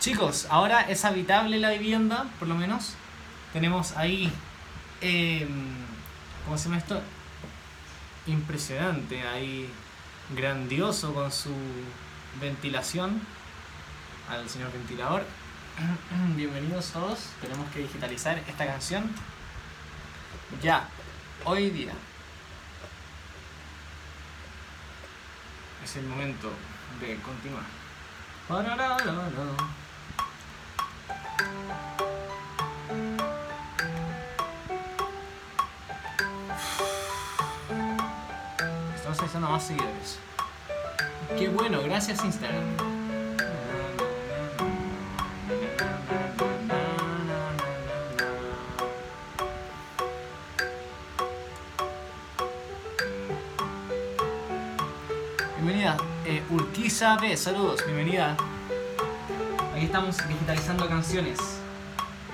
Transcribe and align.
Chicos, 0.00 0.46
ahora 0.48 0.80
es 0.80 1.04
habitable 1.04 1.58
la 1.58 1.72
vivienda, 1.72 2.24
por 2.38 2.48
lo 2.48 2.54
menos. 2.54 2.94
Tenemos 3.52 3.98
ahí. 3.98 4.32
Eh, 5.02 5.46
¿Cómo 6.46 6.56
se 6.56 6.64
llama 6.64 6.78
esto? 6.78 7.02
Impresionante, 8.26 9.20
ahí. 9.28 9.70
Grandioso 10.34 11.12
con 11.12 11.30
su 11.30 11.52
ventilación. 12.40 13.20
Al 14.30 14.48
señor 14.48 14.72
ventilador. 14.72 15.22
Bienvenidos 16.34 16.92
todos. 16.92 17.18
Tenemos 17.42 17.68
que 17.70 17.80
digitalizar 17.80 18.38
esta 18.38 18.66
canción. 18.66 19.04
Ya, 20.62 20.88
hoy 21.44 21.68
día. 21.68 21.92
Es 25.84 25.94
el 25.96 26.06
momento 26.06 26.50
de 27.02 27.16
continuar. 27.16 27.80
Haciendo 39.30 39.48
más 39.48 39.64
seguidores. 39.64 40.18
Qué 41.38 41.48
bueno, 41.48 41.80
gracias 41.84 42.24
Instagram. 42.24 42.64
Bienvenida, 55.54 55.96
eh, 56.26 56.42
Urquiza 56.50 57.16
B, 57.18 57.36
saludos, 57.36 57.86
bienvenida. 57.86 58.36
Aquí 59.72 59.84
estamos 59.84 60.16
digitalizando 60.26 60.88
canciones. 60.88 61.38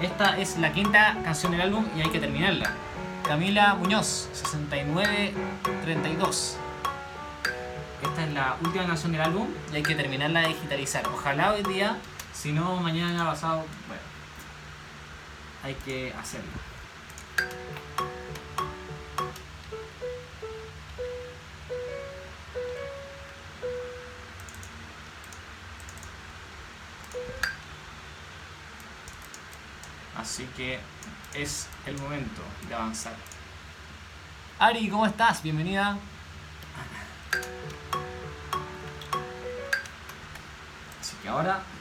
Esta 0.01 0.39
es 0.39 0.57
la 0.57 0.73
quinta 0.73 1.19
canción 1.23 1.53
del 1.53 1.61
álbum 1.61 1.85
y 1.95 2.01
hay 2.01 2.09
que 2.09 2.20
terminarla. 2.20 2.70
Camila 3.23 3.75
Muñoz, 3.75 4.31
6932. 4.33 6.57
La 8.37 8.55
última 8.62 8.87
canción 8.87 9.12
del 9.12 9.23
álbum 9.23 9.48
y 9.73 9.77
hay 9.77 9.83
que 9.83 9.95
terminarla 9.95 10.41
de 10.41 10.48
digitalizar. 10.48 11.09
Ojalá 11.09 11.55
hoy 11.55 11.62
día, 11.62 11.97
si 12.34 12.53
no 12.53 12.77
mañana 12.77 13.25
pasado, 13.25 13.65
bueno, 13.89 14.03
hay 15.65 15.73
que 15.73 16.12
hacerlo. 16.12 16.51
Así 30.14 30.47
que 30.55 30.79
es 31.33 31.69
el 31.87 31.97
momento 31.97 32.42
de 32.69 32.75
avanzar. 32.75 33.17
Ari, 34.59 34.91
¿cómo 34.91 35.07
estás? 35.07 35.42
Bienvenida. 35.42 35.97
Ahora... 41.29 41.76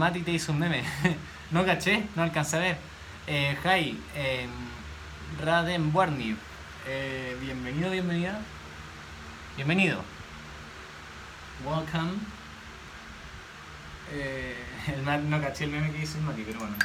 Mati 0.00 0.22
te 0.22 0.30
hizo 0.30 0.52
un 0.52 0.58
meme. 0.60 0.82
no 1.50 1.62
caché, 1.66 2.08
no 2.16 2.22
alcancé 2.22 2.56
a 2.56 2.60
ver. 2.60 2.78
Eh, 3.26 3.54
hi, 3.62 4.00
eh, 4.14 4.48
Raden 5.38 5.94
Warnir. 5.94 6.38
Bienvenido, 7.42 7.90
bienvenida. 7.90 8.40
Bienvenido. 9.56 10.02
Welcome. 11.66 12.12
Eh, 14.10 14.56
el 14.86 15.28
no 15.28 15.38
caché 15.38 15.64
el 15.64 15.70
meme 15.70 15.92
que 15.92 16.02
hizo 16.02 16.16
el 16.16 16.24
Mati, 16.24 16.44
pero 16.46 16.60
bueno. 16.60 16.76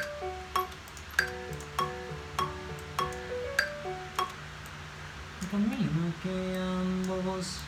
Camino 5.49 6.13
que 6.21 6.57
ambos. 6.59 7.61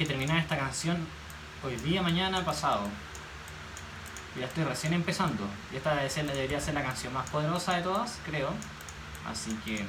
Que 0.00 0.06
terminar 0.06 0.38
esta 0.38 0.56
canción 0.56 0.96
hoy 1.62 1.76
día, 1.76 2.00
mañana, 2.00 2.42
pasado. 2.42 2.88
Ya 4.34 4.46
estoy 4.46 4.64
recién 4.64 4.94
empezando. 4.94 5.46
Y 5.70 5.76
esta 5.76 5.94
debería 5.94 6.58
ser 6.58 6.72
la 6.72 6.82
canción 6.82 7.12
más 7.12 7.28
poderosa 7.28 7.76
de 7.76 7.82
todas, 7.82 8.18
creo. 8.24 8.48
Así 9.30 9.52
que... 9.62 9.84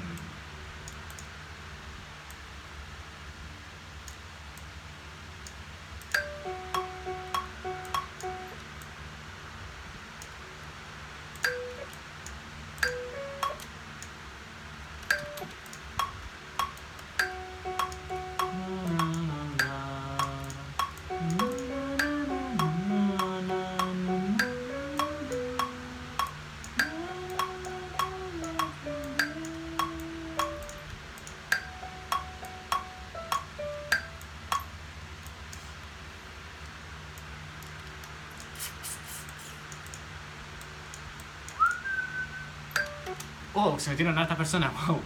Oh, 43.74 43.80
se 43.80 43.92
metieron 43.92 44.18
hartas 44.18 44.36
personas, 44.36 44.72
wow. 44.88 45.00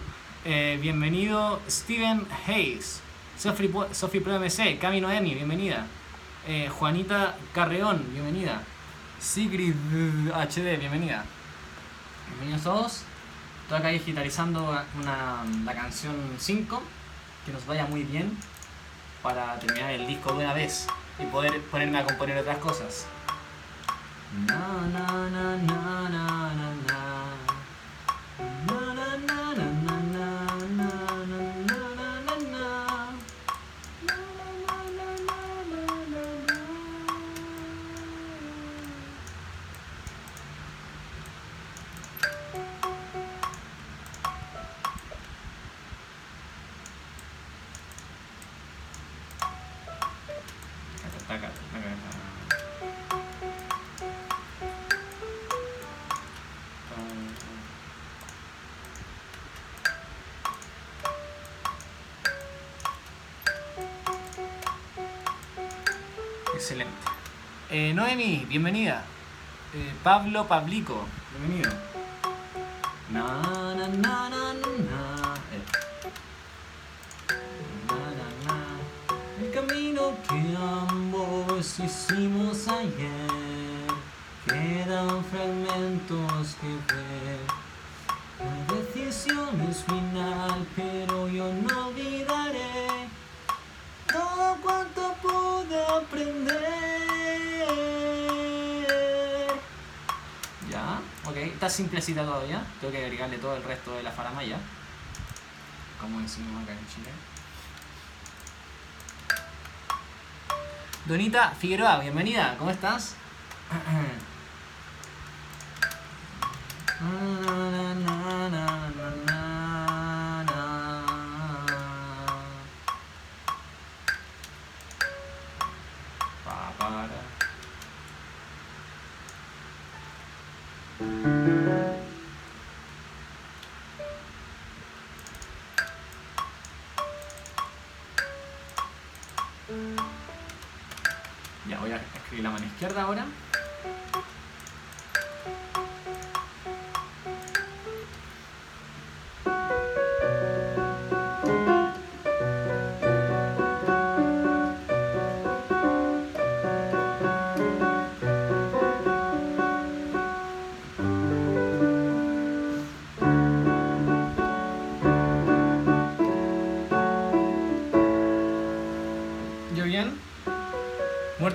Eh, 0.44 0.76
bienvenido 0.82 1.60
Steven 1.68 2.26
Hayes, 2.46 3.00
Sophie, 3.38 3.70
Sophie 3.92 4.20
Pro 4.20 4.40
MC, 4.40 4.78
Cami 4.80 5.00
Noemi, 5.00 5.34
bienvenida. 5.34 5.86
Eh, 6.48 6.68
Juanita 6.68 7.36
Carreón, 7.54 8.04
bienvenida. 8.12 8.60
Sigrid 9.20 9.72
HD, 10.34 10.78
bienvenida. 10.80 11.24
Bienvenidos 12.28 12.64
todos. 12.64 13.02
Estoy 13.62 13.78
acá 13.78 13.88
digitalizando 13.88 14.76
una, 15.00 15.44
la 15.64 15.72
canción 15.72 16.16
5, 16.36 16.82
que 17.44 17.52
nos 17.52 17.64
vaya 17.66 17.86
muy 17.86 18.02
bien 18.02 18.36
para 19.22 19.60
terminar 19.60 19.92
el 19.92 20.08
disco 20.08 20.32
de 20.32 20.44
una 20.44 20.54
vez 20.54 20.88
y 21.20 21.26
poder 21.26 21.60
ponerme 21.70 21.98
a 21.98 22.04
componer 22.04 22.36
otras 22.38 22.58
cosas. 22.58 23.06
Excelente. 66.66 66.90
Eh, 67.70 67.92
Noemi, 67.94 68.44
bienvenida. 68.48 69.04
Eh, 69.72 69.92
Pablo 70.02 70.48
Pablico, 70.48 71.06
bienvenido. 71.38 71.70
Simplecita 101.76 102.24
todavía. 102.24 102.62
Tengo 102.80 102.92
que 102.92 103.04
agregarle 103.04 103.38
todo 103.38 103.54
el 103.56 103.62
resto 103.62 103.94
de 103.94 104.02
la 104.02 104.10
faramaya. 104.10 104.56
Como 106.00 106.20
decimos 106.20 106.62
acá 106.62 106.72
en 106.72 106.86
Chile. 106.88 107.10
Donita 111.04 111.50
Figueroa, 111.50 112.00
bienvenida, 112.00 112.56
¿cómo 112.58 112.70
estás? 112.70 113.14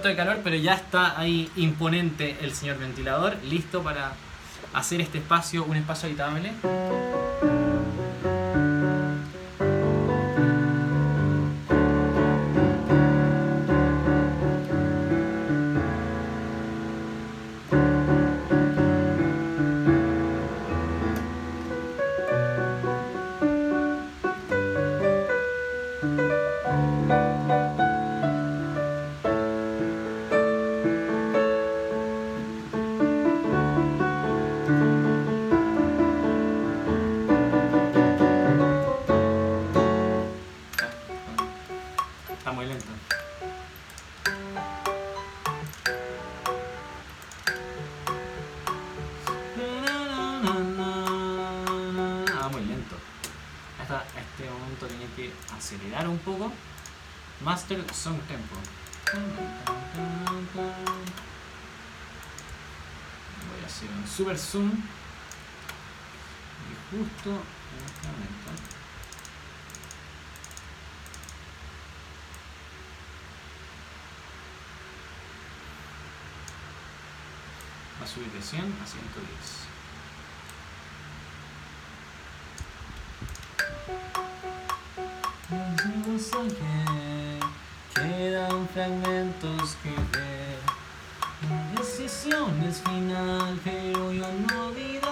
De 0.01 0.15
calor, 0.15 0.39
pero 0.43 0.55
ya 0.55 0.73
está 0.73 1.19
ahí 1.19 1.49
imponente 1.55 2.35
el 2.41 2.53
señor 2.53 2.79
ventilador, 2.79 3.37
listo 3.43 3.83
para 3.83 4.13
hacer 4.73 4.99
este 4.99 5.19
espacio 5.19 5.63
un 5.63 5.77
espacio 5.77 6.07
habitable. 6.07 6.51
Poco. 56.31 56.51
Master 57.43 57.83
Song 57.93 58.19
Tempo. 58.27 58.55
Voy 63.47 63.63
a 63.63 63.65
hacer 63.65 63.89
un 63.89 64.07
super 64.07 64.37
zoom. 64.37 64.71
Y 66.69 66.73
justo 66.89 67.29
en 67.31 67.85
este 67.85 68.07
momento. 68.07 68.51
Va 77.99 78.05
a 78.05 78.07
subir 78.07 78.31
de 78.31 78.41
100 78.41 78.59
a 78.61 78.85
110. 78.85 79.60
Ayer, 86.21 87.39
quedan 87.95 88.69
fragmentos 88.69 89.75
que 89.81 89.89
ver. 90.15 90.59
Decisión 91.75 92.61
es 92.61 92.79
final, 92.83 93.59
pero 93.63 94.11
yo 94.11 94.27
no 94.47 94.67
olvidaré 94.67 95.10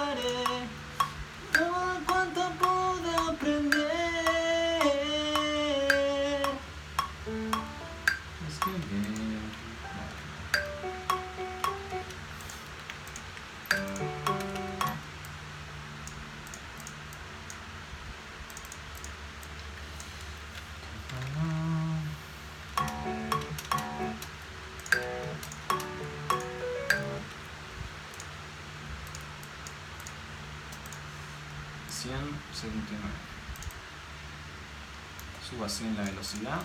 en 35.82 35.98
la 35.98 36.04
velocidad. 36.04 36.62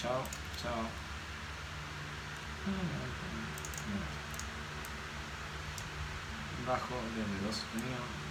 Chao, 0.00 0.22
chao. 0.62 1.04
bajo 6.66 6.94
DB2 6.94 7.76
mío. 7.76 8.00
Ah. 8.00 8.23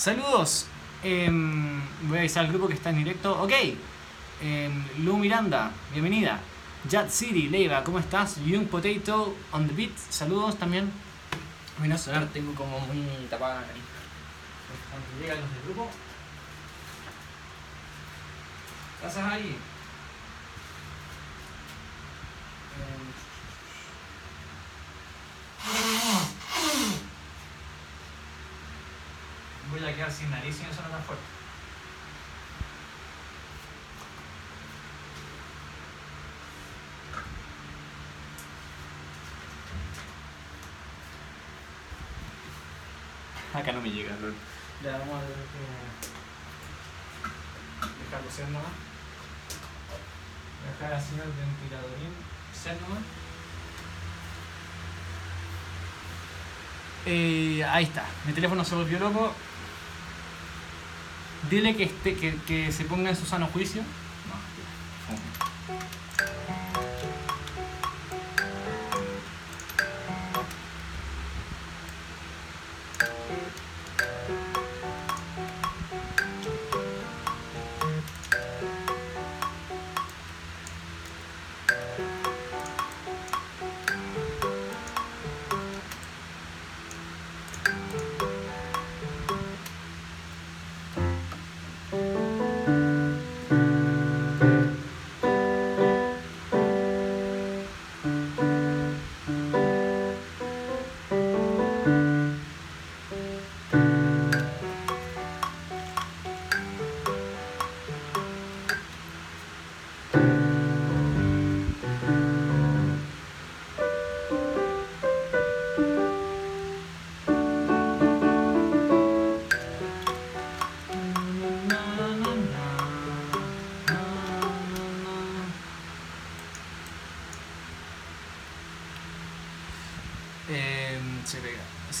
Saludos. 0.00 0.64
Em, 1.04 1.78
voy 2.08 2.16
a 2.16 2.20
avisar 2.20 2.46
al 2.46 2.50
grupo 2.50 2.66
que 2.68 2.72
está 2.72 2.88
en 2.88 2.96
directo. 2.96 3.38
Ok. 3.42 3.52
Em, 4.40 4.82
Lu 5.04 5.18
Miranda, 5.18 5.72
bienvenida. 5.92 6.40
Jat 6.90 7.10
City, 7.10 7.50
Leiva, 7.50 7.84
¿cómo 7.84 7.98
estás? 7.98 8.36
Young 8.46 8.64
Potato 8.64 9.36
on 9.52 9.68
the 9.68 9.74
beat. 9.74 9.94
Saludos 10.08 10.58
también. 10.58 10.90
Voy 11.78 11.92
a 11.92 11.98
sonar, 11.98 12.24
tengo 12.28 12.54
como 12.54 12.80
muy 12.80 13.26
tapada 13.28 13.56
la 13.56 13.66
nariz. 13.66 13.82
Cuando 14.88 15.20
llegan 15.20 15.38
los 15.38 15.52
del 15.52 15.64
grupo. 15.64 15.90
¿Qué 19.02 19.06
haces 19.06 19.22
ahí? 19.22 19.56
Em, 22.80 23.20
Voy 29.70 29.84
a 29.84 29.94
quedar 29.94 30.10
sin 30.10 30.30
nariz 30.30 30.58
y 30.60 30.64
no 30.64 30.74
suena 30.74 30.90
tan 30.90 31.02
fuerte. 31.04 31.24
Acá 43.54 43.72
no 43.72 43.80
me 43.80 43.90
llega, 43.90 44.16
lol. 44.16 44.34
Ya 44.82 44.92
vamos 44.92 45.16
a 45.16 45.26
que 45.26 45.34
dejarlo 48.04 48.30
ser 48.30 48.48
nomás. 48.48 48.72
Dejar 50.66 50.94
así 50.94 51.14
el 51.14 51.32
ventiladorín 51.32 52.14
ser 52.52 52.80
nomás. 52.80 53.02
Eh, 57.06 57.64
ahí 57.64 57.84
está, 57.84 58.04
mi 58.26 58.32
teléfono 58.32 58.64
se 58.64 58.74
volvió 58.74 58.98
loco. 58.98 59.32
Dile 61.48 61.74
que, 61.76 61.84
esté, 61.84 62.14
que, 62.14 62.34
que 62.46 62.72
se 62.72 62.84
ponga 62.84 63.10
en 63.10 63.16
su 63.16 63.24
sano 63.24 63.46
juicio. 63.46 63.82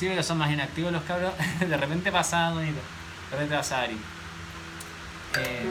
Sí, 0.00 0.06
pero 0.08 0.22
son 0.22 0.38
más 0.38 0.50
inactivos 0.50 0.90
los 0.92 1.02
cabros. 1.02 1.34
De 1.60 1.76
repente 1.76 2.10
pasa. 2.10 2.54
De 2.54 2.72
repente 3.32 3.54
pasa 3.54 3.82
Ari. 3.82 3.98
Eh, 5.38 5.66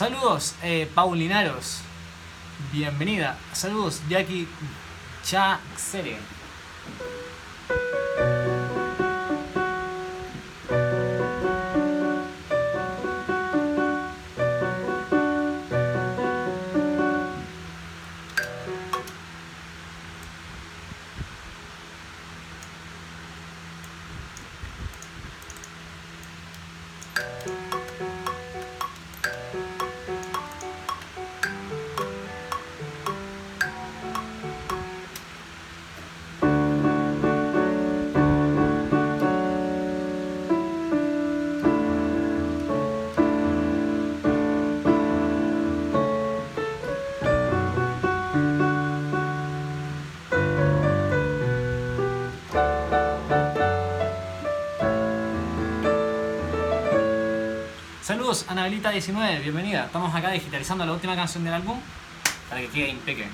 Saludos, 0.00 0.54
eh, 0.62 0.88
Paulinaros. 0.94 1.82
Bienvenida. 2.72 3.36
Saludos, 3.52 4.00
Jackie 4.08 4.48
Chaxere. 5.22 6.16
Saludos, 58.10 58.44
Anabelita19, 58.48 59.40
bienvenida. 59.40 59.84
Estamos 59.84 60.12
acá 60.12 60.32
digitalizando 60.32 60.84
la 60.84 60.94
última 60.94 61.14
canción 61.14 61.44
del 61.44 61.54
álbum 61.54 61.78
para 62.48 62.60
que 62.60 62.66
quede 62.66 62.88
impeque. 62.88 63.28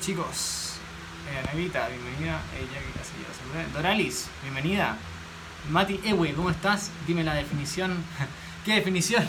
Chicos. 0.00 0.76
Eh, 1.30 1.48
Anelita, 1.48 1.88
bienvenida. 1.88 2.40
Ya 2.52 3.34
saludé. 3.38 3.72
Doralis, 3.72 4.28
bienvenida. 4.42 4.96
Mati 5.70 6.00
Ewe, 6.04 6.32
¿cómo 6.32 6.50
estás? 6.50 6.90
Dime 7.06 7.22
la 7.22 7.34
definición. 7.34 8.02
¿Qué 8.64 8.74
definición? 8.74 9.24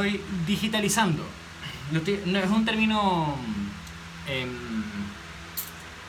Estoy 0.00 0.20
digitalizando. 0.46 1.24
No, 1.90 1.98
estoy- 1.98 2.22
no 2.26 2.38
es 2.38 2.48
un 2.50 2.64
término 2.64 3.34
em, 4.28 4.48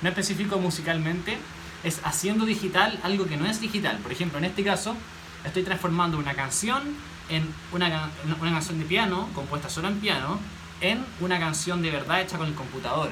no 0.04 0.10
específico 0.10 0.60
musicalmente. 0.60 1.38
Es 1.84 2.00
haciendo 2.04 2.46
digital 2.46 3.00
algo 3.04 3.26
que 3.26 3.36
no 3.36 3.48
es 3.48 3.60
digital. 3.62 3.98
Por 3.98 4.12
ejemplo, 4.12 4.38
en 4.38 4.46
este 4.46 4.64
caso, 4.64 4.96
estoy 5.44 5.64
transformando 5.64 6.20
una 6.20 6.36
canción 6.36 6.84
en 7.30 7.48
una, 7.72 8.12
una 8.40 8.52
canción 8.52 8.78
de 8.78 8.86
piano, 8.86 9.28
compuesta 9.34 9.70
solo 9.70 9.88
en 9.88 10.00
piano, 10.00 10.40
en 10.82 11.04
una 11.20 11.40
canción 11.40 11.82
de 11.82 11.90
verdad 11.90 12.22
hecha 12.22 12.38
con 12.38 12.48
el 12.48 12.54
computador. 12.54 13.10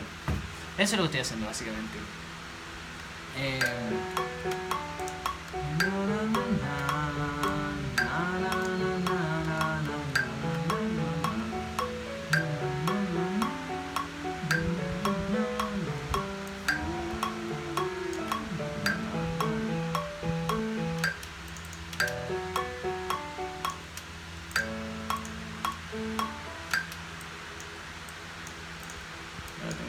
Eso 0.77 0.83
es 0.83 0.91
lo 0.91 0.97
que 0.97 1.05
estoy 1.05 1.21
haciendo 1.21 1.47
básicamente. 1.47 1.97
Eh, 3.39 3.59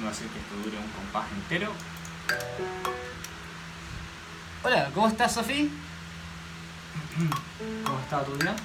Tengo 0.08 0.20
que 0.20 0.24
hacer 0.24 0.28
que 0.28 0.38
esto 0.38 0.54
dure 0.64 0.78
un 0.78 0.90
compás 0.92 1.26
entero. 1.32 1.70
Hola, 4.62 4.90
¿cómo 4.94 5.08
estás, 5.08 5.34
Sofi? 5.34 5.70
¿Cómo 7.84 8.00
está 8.00 8.24
tu 8.24 8.34
día? 8.38 8.56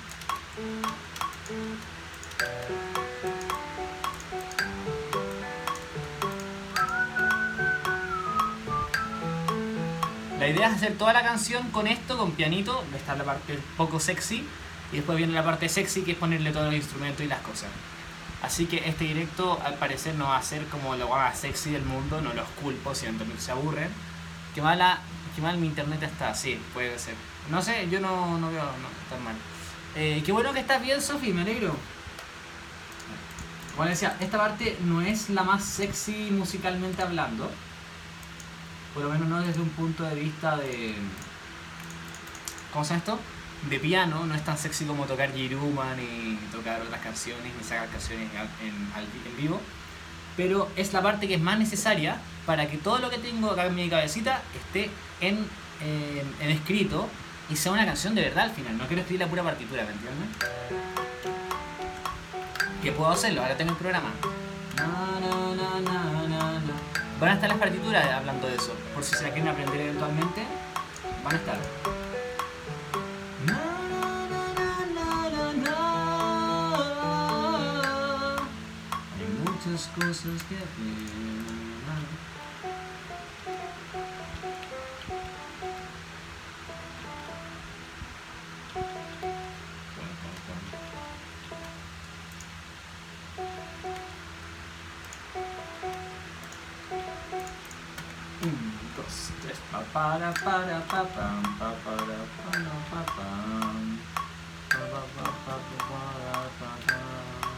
La 10.39 10.47
idea 10.47 10.67
es 10.69 10.75
hacer 10.75 10.97
toda 10.97 11.11
la 11.11 11.23
canción 11.23 11.69
con 11.71 11.87
esto, 11.87 12.17
con 12.17 12.31
pianito. 12.31 12.85
Está 12.95 13.15
la 13.15 13.25
parte 13.25 13.59
poco 13.75 13.99
sexy. 13.99 14.47
Y 14.93 14.97
después 14.97 15.17
viene 15.17 15.33
la 15.33 15.43
parte 15.43 15.67
sexy, 15.67 16.03
que 16.03 16.13
es 16.13 16.17
ponerle 16.17 16.51
todos 16.51 16.67
los 16.67 16.75
instrumentos 16.75 17.25
y 17.25 17.27
las 17.27 17.41
cosas. 17.41 17.69
Así 18.43 18.65
que 18.65 18.89
este 18.89 19.05
directo 19.05 19.57
al 19.63 19.75
parecer 19.75 20.15
no 20.15 20.25
va 20.25 20.37
a 20.37 20.43
ser 20.43 20.67
como 20.67 20.95
lo 20.97 21.07
más 21.07 21.39
sexy 21.39 21.71
del 21.71 21.83
mundo, 21.83 22.19
no 22.19 22.33
los 22.33 22.47
culpo, 22.61 22.93
si 22.93 23.05
eventualmente 23.05 23.41
se 23.41 23.51
aburren. 23.51 23.89
Qué 24.53 24.61
mala, 24.61 24.99
qué 25.33 25.41
mal 25.41 25.57
mi 25.57 25.67
internet 25.67 26.03
está, 26.03 26.35
sí, 26.35 26.59
puede 26.73 26.99
ser. 26.99 27.15
No 27.49 27.61
sé, 27.61 27.87
yo 27.89 28.01
no, 28.01 28.37
no 28.37 28.51
veo 28.51 28.63
no, 28.63 28.89
tan 29.09 29.23
mal. 29.23 29.35
Eh, 29.95 30.21
qué 30.25 30.33
bueno 30.33 30.51
que 30.51 30.59
estás 30.59 30.81
bien, 30.81 31.01
Sofi, 31.01 31.31
me 31.31 31.43
alegro. 31.43 31.73
Como 33.77 33.87
decía, 33.87 34.17
esta 34.19 34.37
parte 34.37 34.77
no 34.83 35.01
es 35.01 35.29
la 35.29 35.43
más 35.43 35.63
sexy 35.63 36.29
musicalmente 36.29 37.01
hablando. 37.01 37.49
Por 38.93 39.03
lo 39.03 39.09
menos 39.09 39.27
no 39.29 39.39
desde 39.39 39.61
un 39.61 39.69
punto 39.69 40.03
de 40.03 40.15
vista 40.15 40.57
de... 40.57 40.95
¿Cómo 42.73 42.83
se 42.83 42.89
llama 42.89 42.99
esto? 42.99 43.19
De 43.69 43.79
piano, 43.79 44.25
no 44.25 44.35
es 44.35 44.43
tan 44.43 44.57
sexy 44.57 44.83
como 44.85 45.05
tocar 45.05 45.31
Jiruma, 45.33 45.95
ni 45.95 46.37
tocar 46.51 46.81
otras 46.81 47.01
canciones, 47.01 47.51
ni 47.57 47.63
sacar 47.63 47.87
canciones 47.87 48.27
en, 48.61 48.67
en- 48.67 49.27
en 49.31 49.37
vivo. 49.37 49.59
Pero 50.35 50.69
es 50.75 50.91
la 50.93 51.01
parte 51.01 51.27
que 51.27 51.35
es 51.35 51.41
más 51.41 51.57
necesaria 51.57 52.17
para 52.45 52.67
que 52.67 52.77
todo 52.77 52.99
lo 52.99 53.09
que 53.09 53.17
tengo 53.19 53.51
acá 53.51 53.65
en 53.67 53.75
mi 53.75 53.89
cabecita 53.89 54.41
esté 54.55 54.89
en, 55.21 55.47
en, 56.41 56.49
escrito 56.49 57.07
y 57.49 57.55
sea 57.55 57.71
una 57.71 57.85
canción 57.85 58.15
de 58.15 58.21
verdad 58.23 58.45
al 58.45 58.51
final. 58.51 58.77
No 58.77 58.85
quiero 58.87 59.01
escribir 59.01 59.21
la 59.21 59.27
pura 59.27 59.43
partitura, 59.43 59.83
¿me 59.85 59.91
entiendes? 59.91 60.27
Que 62.81 62.91
puedo 62.91 63.11
hacerlo, 63.11 63.41
ahora 63.43 63.55
tengo 63.55 63.71
el 63.71 63.77
programa. 63.77 64.11
Na, 64.75 64.85
na, 65.21 65.79
na. 65.81 66.61
Van 67.19 67.29
a 67.29 67.33
estar 67.35 67.47
las 67.49 67.59
partituras 67.59 68.05
hablando 68.11 68.47
de 68.47 68.55
eso. 68.55 68.75
Por 68.93 69.03
si 69.03 69.15
se 69.15 69.23
la 69.23 69.29
quieren 69.29 69.47
aprender 69.47 69.79
eventualmente, 69.81 70.43
van 71.23 71.33
a 71.33 71.37
estar. 71.37 71.57
cosas 79.73 80.43
que 80.43 80.55
dos, 98.95 99.31
tres, 99.41 99.57
pa 99.71 99.79
para 99.91 100.31
para 100.33 100.81
pa 100.81 101.03
pam 101.03 101.41
pa 101.57 101.73
para 101.83 102.19
pa 102.37 102.51
pa 102.91 103.01
pam. 103.15 103.97
Pa 104.69 104.77
pa 104.77 105.01
pa 105.15 105.25
pa 105.45 105.55
pa 105.79 106.03
pa 106.59 106.77
pa 106.85 107.52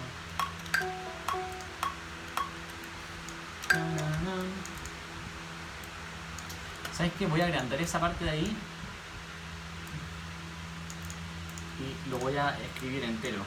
¿Sabes 6.96 7.12
qué? 7.20 7.28
Voy 7.28 7.42
a 7.42 7.46
agrandar 7.46 7.82
esa 7.82 8.00
parte 8.00 8.24
de 8.24 8.32
ahí 8.32 8.56
y 11.80 12.10
lo 12.10 12.20
voy 12.20 12.38
a 12.38 12.58
escribir 12.58 13.04
entero. 13.04 13.40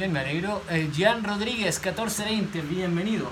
Bien, 0.00 0.12
me 0.14 0.20
alegro. 0.20 0.62
Eh, 0.70 0.88
Gian 0.94 1.22
Rodríguez, 1.24 1.78
1420, 1.84 2.62
bienvenido. 2.62 3.30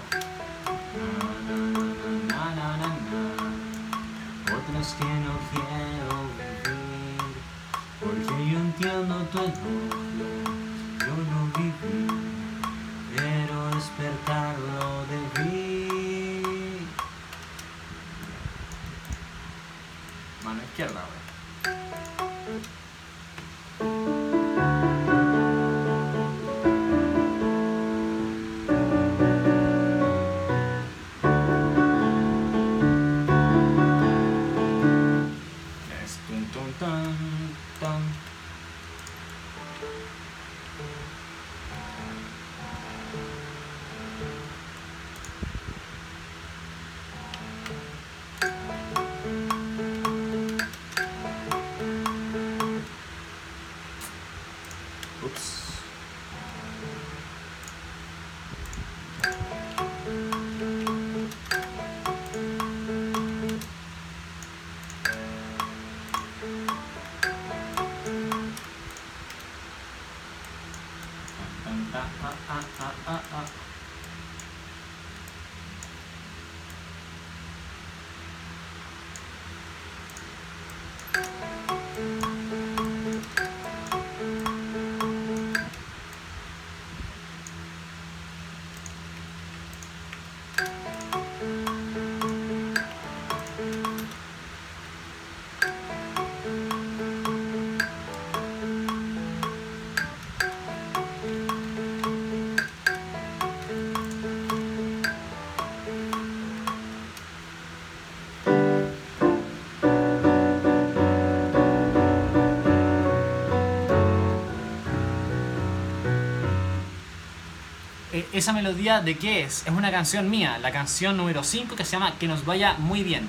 ¿Esa 118.39 118.53
melodía 118.53 119.01
de 119.01 119.17
qué 119.19 119.43
es? 119.43 119.67
Es 119.67 119.73
una 119.73 119.91
canción 119.91 120.31
mía, 120.31 120.59
la 120.59 120.71
canción 120.71 121.17
número 121.17 121.43
5 121.43 121.75
que 121.75 121.85
se 121.85 121.91
llama 121.91 122.15
Que 122.21 122.29
nos 122.29 122.45
vaya 122.45 122.75
muy 122.75 123.03
bien. 123.03 123.27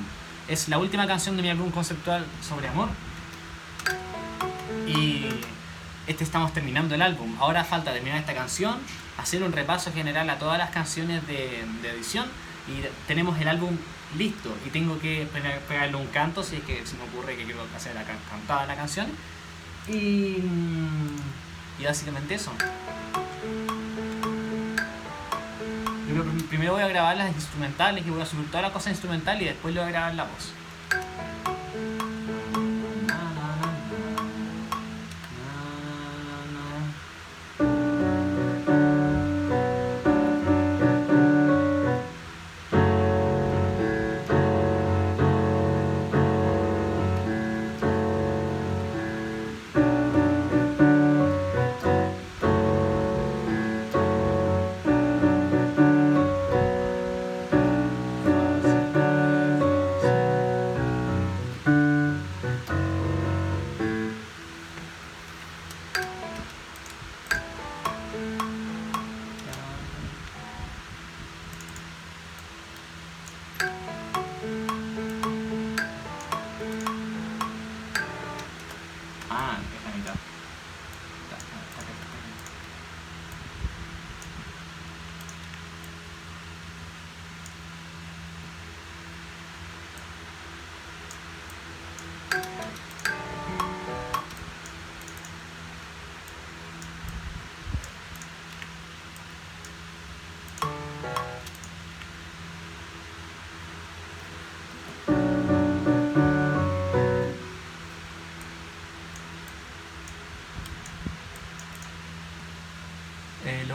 Es 0.47 0.67
la 0.69 0.77
última 0.77 1.07
canción 1.07 1.35
de 1.35 1.41
mi 1.41 1.49
álbum 1.49 1.71
conceptual 1.71 2.27
sobre 2.47 2.67
amor. 2.67 2.89
Y 4.87 5.25
este 6.05 6.23
estamos 6.23 6.53
terminando 6.53 6.93
el 6.93 7.01
álbum. 7.01 7.35
Ahora 7.39 7.63
falta 7.63 7.91
terminar 7.91 8.19
esta 8.19 8.35
canción, 8.35 8.77
hacer 9.17 9.41
un 9.41 9.51
repaso 9.51 9.91
general 9.91 10.29
a 10.29 10.37
todas 10.37 10.59
las 10.59 10.69
canciones 10.69 11.25
de, 11.25 11.61
edición 11.91 12.27
y 12.67 12.85
tenemos 13.07 13.39
el 13.41 13.47
álbum 13.47 13.75
listo. 14.15 14.55
Y 14.67 14.69
tengo 14.69 14.99
que 14.99 15.27
pe- 15.33 15.41
pegarle 15.67 15.95
un 15.95 16.05
canto 16.09 16.43
si 16.43 16.57
es 16.57 16.61
que 16.65 16.85
se 16.85 16.95
me 16.97 17.03
ocurre 17.05 17.35
que 17.35 17.45
quiero 17.45 17.65
hacer 17.75 17.95
la 17.95 18.03
can- 18.03 18.19
cantada 18.29 18.67
la 18.67 18.75
canción. 18.75 19.07
Y, 19.87 20.37
y 21.79 21.83
básicamente 21.83 22.35
eso. 22.35 22.51
Primero 26.49 26.73
voy 26.73 26.81
a 26.81 26.87
grabar 26.87 27.17
las 27.17 27.33
instrumentales 27.35 28.05
y 28.05 28.09
voy 28.09 28.21
a 28.21 28.25
subir 28.25 28.49
toda 28.49 28.63
la 28.63 28.73
cosa 28.73 28.89
instrumental 28.89 29.41
y 29.41 29.45
después 29.45 29.73
le 29.73 29.81
voy 29.81 29.89
a 29.89 29.91
grabar 29.91 30.15
la 30.15 30.23
voz. 30.23 30.53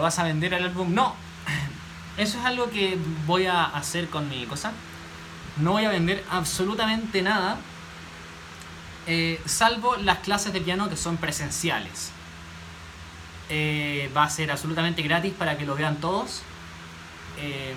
Vas 0.05 0.19
a 0.19 0.23
vender 0.23 0.55
al 0.55 0.65
álbum? 0.65 0.95
No. 0.95 1.15
Eso 2.17 2.39
es 2.39 2.45
algo 2.45 2.71
que 2.71 2.97
voy 3.27 3.47
a 3.47 3.65
hacer 3.65 4.09
con 4.09 4.29
mi 4.29 4.47
cosa. 4.47 4.73
No 5.57 5.73
voy 5.73 5.85
a 5.85 5.89
vender 5.89 6.23
absolutamente 6.31 7.23
nada. 7.23 7.57
eh, 9.07 9.41
salvo 9.45 9.97
las 9.97 10.19
clases 10.21 10.53
de 10.53 10.61
piano 10.61 10.89
que 10.89 10.97
son 10.97 11.17
presenciales. 11.17 12.11
Eh, 13.51 14.11
va 14.17 14.25
a 14.25 14.31
ser 14.31 14.51
absolutamente 14.51 15.03
gratis 15.03 15.33
para 15.33 15.59
que 15.59 15.67
lo 15.67 15.75
vean 15.75 15.97
todos. 15.97 16.43
Eh, 17.39 17.75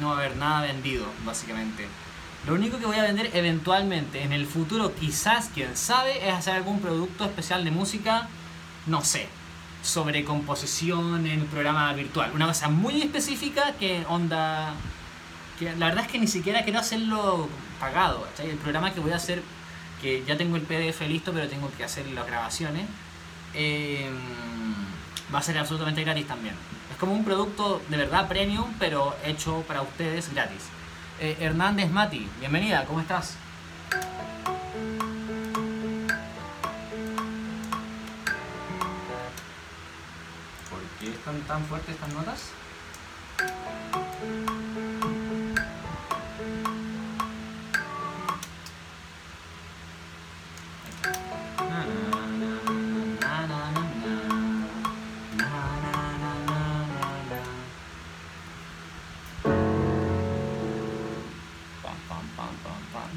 no 0.00 0.08
va 0.08 0.14
a 0.14 0.18
haber 0.18 0.36
nada 0.36 0.62
vendido, 0.62 1.06
básicamente. 1.24 1.86
Lo 2.46 2.54
único 2.54 2.78
que 2.78 2.86
voy 2.86 2.98
a 2.98 3.02
vender 3.02 3.30
eventualmente 3.34 4.22
en 4.22 4.32
el 4.32 4.46
futuro, 4.46 4.94
quizás, 4.94 5.50
quién 5.54 5.76
sabe, 5.76 6.26
es 6.26 6.34
hacer 6.34 6.54
algún 6.54 6.80
producto 6.80 7.24
especial 7.24 7.64
de 7.64 7.70
música, 7.70 8.28
no 8.86 9.04
sé, 9.04 9.28
sobre 9.82 10.24
composición 10.24 11.26
en 11.26 11.46
programa 11.46 11.92
virtual. 11.92 12.30
Una 12.34 12.46
cosa 12.46 12.68
muy 12.68 13.02
específica 13.02 13.74
que 13.78 14.04
onda... 14.08 14.74
Que 15.58 15.74
la 15.76 15.86
verdad 15.86 16.04
es 16.04 16.10
que 16.10 16.18
ni 16.18 16.26
siquiera 16.26 16.62
quiero 16.64 16.78
hacerlo 16.78 17.48
pagado. 17.78 18.22
¿cachai? 18.24 18.50
El 18.50 18.56
programa 18.56 18.92
que 18.92 19.00
voy 19.00 19.12
a 19.12 19.16
hacer, 19.16 19.42
que 20.00 20.24
ya 20.26 20.36
tengo 20.36 20.56
el 20.56 20.62
PDF 20.62 21.00
listo, 21.08 21.32
pero 21.32 21.48
tengo 21.48 21.70
que 21.76 21.84
hacer 21.84 22.06
las 22.08 22.26
grabaciones, 22.26 22.86
eh, 23.54 24.08
va 25.34 25.38
a 25.38 25.42
ser 25.42 25.58
absolutamente 25.58 26.02
gratis 26.02 26.26
también. 26.26 26.54
Es 26.90 26.96
como 26.96 27.12
un 27.12 27.24
producto 27.24 27.82
de 27.88 27.96
verdad 27.96 28.28
premium, 28.28 28.72
pero 28.78 29.14
hecho 29.24 29.62
para 29.66 29.82
ustedes 29.82 30.32
gratis. 30.32 30.62
Eh, 31.20 31.36
Hernández 31.40 31.90
Mati, 31.90 32.26
bienvenida, 32.38 32.84
¿cómo 32.86 33.00
estás? 33.00 33.36
¿Por 40.70 40.80
qué 41.00 41.10
están 41.10 41.40
tan 41.42 41.64
fuertes 41.64 41.96
estas 41.96 42.12
notas? 42.12 42.52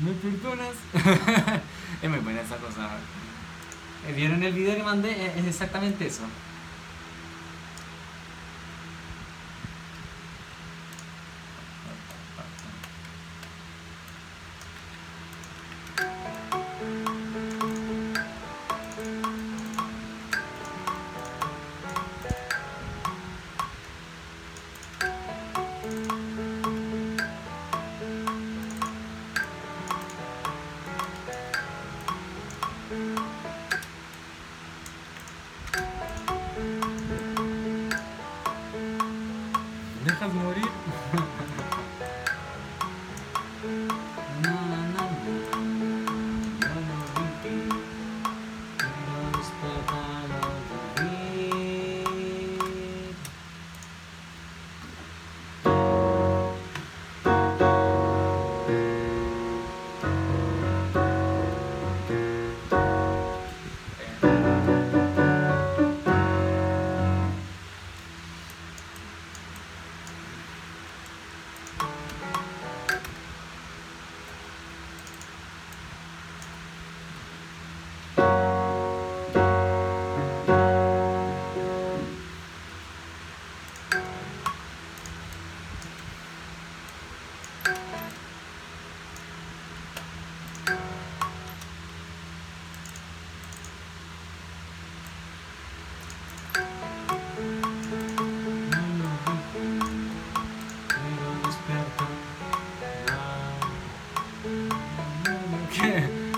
¿Me 0.01 0.11
perdonas? 0.11 0.75
es 2.01 2.09
muy 2.09 2.19
buena 2.19 2.41
esa 2.41 2.57
cosa. 2.57 2.89
Eh, 4.07 4.13
¿Vieron 4.13 4.43
el 4.43 4.53
video 4.53 4.75
que 4.75 4.83
mandé? 4.83 5.39
Es 5.39 5.45
exactamente 5.45 6.07
eso. 6.07 6.23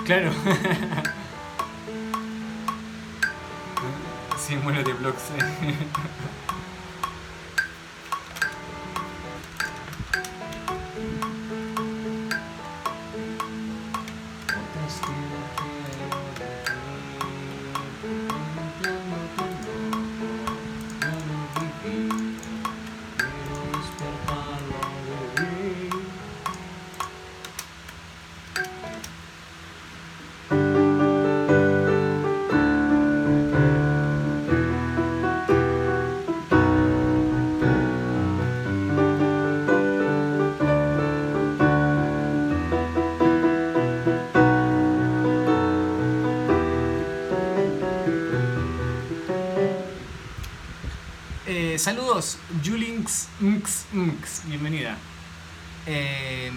Claro. 0.06 0.32
Sí, 4.38 4.56
muero 4.58 4.84
de 4.84 4.94
blogs. 4.94 5.24
Eh, 51.76 51.78
saludos, 51.78 52.38
Julinx 52.64 53.28
Mx 53.42 53.88
Mx, 53.92 54.44
bienvenida. 54.46 54.96
Eh, 55.86 56.50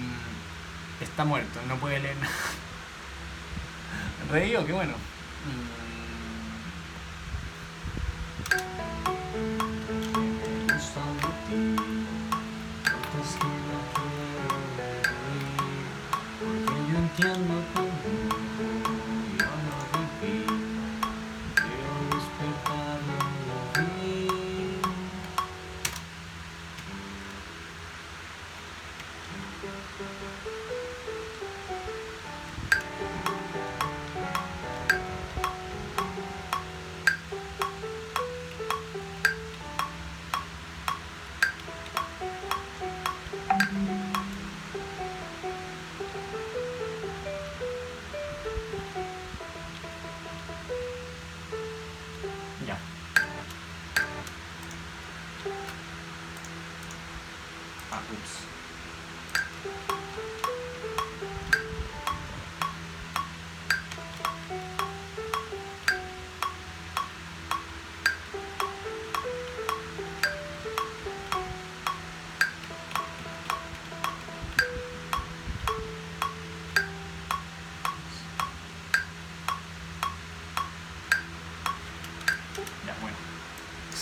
está 1.01 1.25
muerto, 1.25 1.59
no 1.67 1.75
puede 1.75 1.99
leer 1.99 2.17
nada. 2.19 2.33
¿Reío? 4.31 4.65
Qué 4.65 4.73
bueno. 4.73 4.93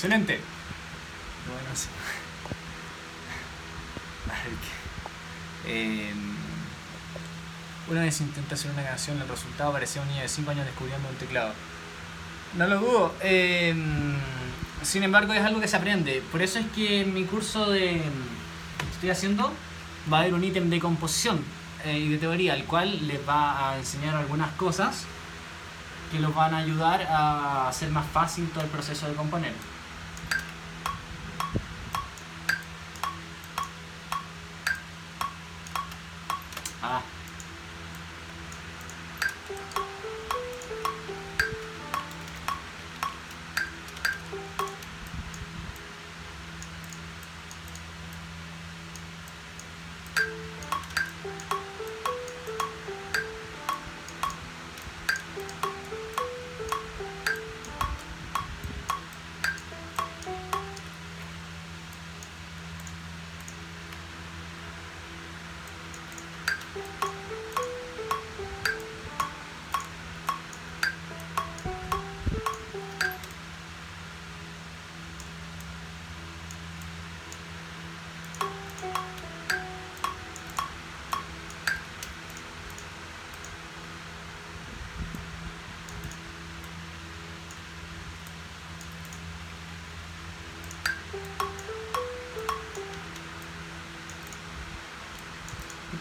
Excelente. 0.07 0.39
Bueno, 1.49 1.69
sí. 1.75 1.89
Em, 5.69 6.37
una 7.91 8.03
vez 8.03 8.21
intenté 8.21 8.55
hacer 8.55 8.71
una 8.71 8.85
canción, 8.85 9.21
el 9.21 9.27
resultado 9.27 9.73
parecía 9.73 10.01
un 10.01 10.07
niño 10.07 10.23
de 10.23 10.29
5 10.29 10.49
años 10.53 10.65
descubriendo 10.65 11.09
un 11.09 11.17
teclado. 11.17 11.53
No 12.57 12.69
lo 12.69 12.79
dudo. 12.79 13.15
Em, 13.21 14.15
sin 14.83 15.03
embargo, 15.03 15.33
es 15.33 15.43
algo 15.43 15.61
que 15.61 15.67
se 15.67 15.77
aprende. 15.77 16.23
Por 16.31 16.41
eso 16.41 16.61
es 16.61 16.67
que 16.67 17.01
en 17.01 17.13
mi 17.13 17.25
curso 17.25 17.69
de 17.69 18.01
que 18.79 18.87
estoy 18.93 19.11
haciendo 19.11 19.53
va 20.13 20.19
a 20.19 20.21
haber 20.21 20.35
un 20.35 20.45
ítem 20.45 20.71
de 20.71 20.79
composición 20.79 21.43
eh, 21.85 21.99
y 21.99 22.11
de 22.11 22.19
teoría, 22.19 22.55
el 22.55 22.65
cual 22.65 23.09
les 23.09 23.19
va 23.29 23.71
a 23.71 23.79
enseñar 23.79 24.15
algunas 24.15 24.53
cosas 24.53 25.05
que 26.13 26.21
los 26.21 26.33
van 26.33 26.55
a 26.55 26.59
ayudar 26.59 27.03
a 27.11 27.69
hacer 27.69 27.91
más 27.91 28.07
fácil 28.07 28.49
todo 28.51 28.63
el 28.63 28.71
proceso 28.71 29.09
de 29.09 29.15
componer. 29.15 29.53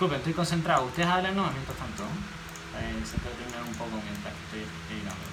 Disculpen, 0.06 0.22
estoy 0.22 0.34
concentrado. 0.34 0.86
Ustedes 0.86 1.10
hablan, 1.10 1.36
no, 1.36 1.50
mientras 1.50 1.78
tanto. 1.80 2.04
Eh, 2.04 3.02
se 3.04 3.18
puede 3.18 3.34
terminar 3.38 3.64
un 3.64 3.74
poco 3.74 3.98
mientras 4.06 4.36
estoy 4.46 4.62
editando. 4.94 5.25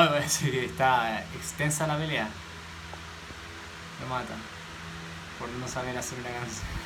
Está 0.64 1.20
extensa 1.34 1.86
la 1.86 1.98
pelea. 1.98 2.26
Me 4.00 4.06
mata. 4.08 4.34
Por 5.38 5.48
no 5.50 5.68
saber 5.68 5.96
hacer 5.96 6.18
una 6.18 6.30
canción. 6.30 6.79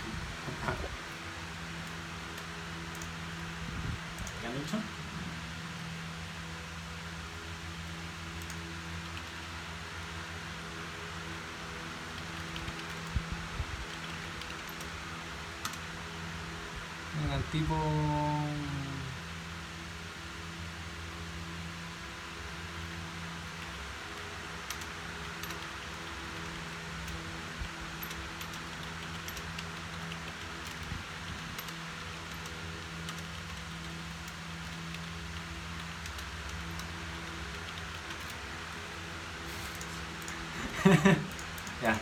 ya. 41.83 41.97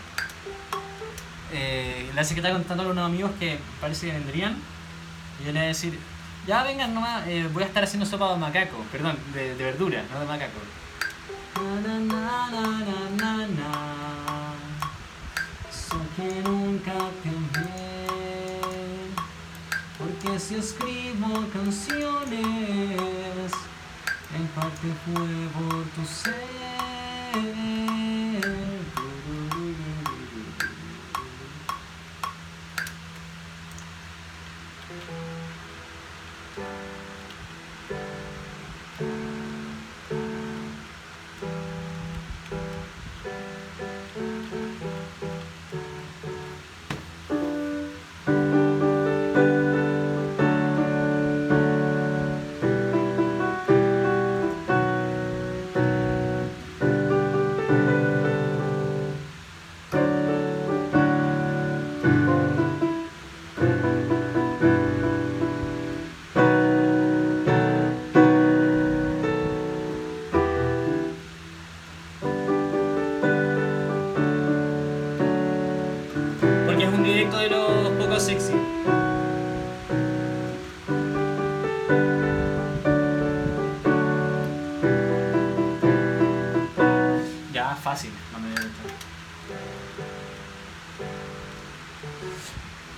Eh, 1.53 2.11
la 2.15 2.25
secretaria 2.25 2.57
contando 2.57 2.85
a 2.85 2.89
unos 2.89 3.07
amigos 3.07 3.31
que 3.39 3.59
parece 3.81 4.07
que 4.07 4.13
vendrían. 4.13 4.57
Y 5.41 5.47
yo 5.47 5.53
le 5.53 5.59
voy 5.61 5.65
a 5.65 5.69
decir, 5.69 5.99
ya 6.47 6.63
vengan 6.63 6.95
nomás, 6.95 7.27
eh, 7.27 7.49
voy 7.53 7.63
a 7.63 7.67
estar 7.67 7.85
haciendo 7.85 8.07
sopa 8.07 8.33
de 8.33 8.39
macaco, 8.39 8.79
perdón, 8.91 9.17
de, 9.35 9.55
de 9.55 9.65
verdura, 9.65 10.03
no 10.13 10.21
de 10.21 10.27
macaco. 10.27 10.59
Na, 11.55 11.91
na, 11.91 13.47
na. 13.47 14.55
Sé 15.71 15.97
que 16.17 16.43
nunca 16.43 16.93
amé, 16.93 17.67
porque 19.99 20.41
si 20.41 20.57
escribo 20.57 21.47
canciones, 21.53 22.41
en 24.35 24.47
parte 24.55 24.89
fue 25.05 25.29
por 25.53 25.85
tu 25.91 26.05
ser. 26.07 27.82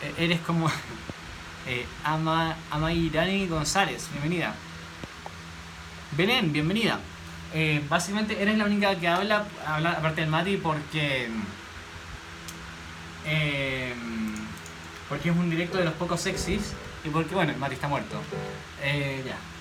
Eh, 0.03 0.15
eres 0.19 0.41
como 0.41 0.69
eh, 1.67 1.87
Ama, 2.05 2.57
Amairani 2.71 3.47
González, 3.47 4.09
bienvenida. 4.13 4.55
Belén, 6.13 6.53
bienvenida. 6.53 7.01
Eh, 7.55 7.83
básicamente 7.89 8.41
eres 8.41 8.59
la 8.59 8.65
única 8.65 8.99
que 8.99 9.09
habla, 9.09 9.47
habla 9.67 9.93
aparte 9.93 10.21
del 10.21 10.31
Mati, 10.31 10.57
porque. 10.57 11.29
Eh, 13.27 13.95
porque 15.09 15.31
es 15.31 15.37
un 15.37 15.49
directo 15.49 15.79
de 15.79 15.85
los 15.85 15.95
pocos 15.95 16.21
sexys 16.21 16.73
y 17.05 17.09
porque, 17.09 17.35
bueno, 17.35 17.53
el 17.53 17.59
Mati 17.59 17.75
está 17.75 17.89
muerto. 17.89 18.21
Eh, 18.83 19.23
ya. 19.25 19.54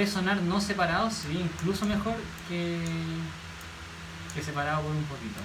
Puede 0.00 0.10
sonar 0.10 0.40
no 0.40 0.58
separado, 0.62 1.10
sería 1.10 1.42
incluso 1.42 1.84
mejor 1.84 2.14
que, 2.48 2.78
que 4.34 4.42
separado 4.42 4.80
por 4.80 4.92
un 4.92 5.04
poquito. 5.04 5.40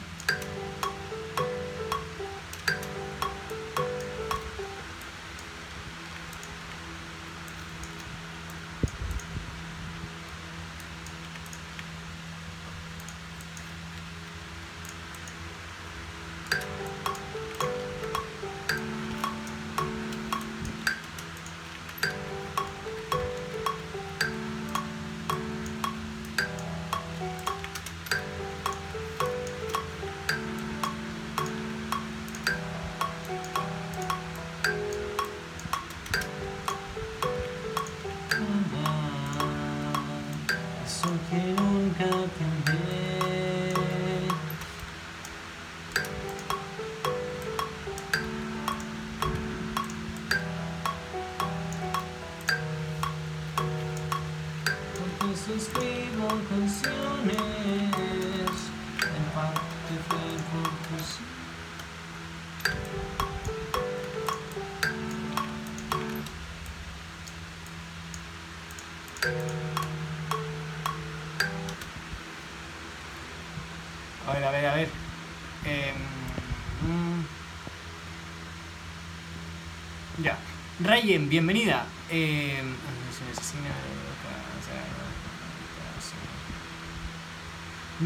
Rayen, 80.96 81.28
bienvenida. 81.28 81.86
Em, 82.10 82.72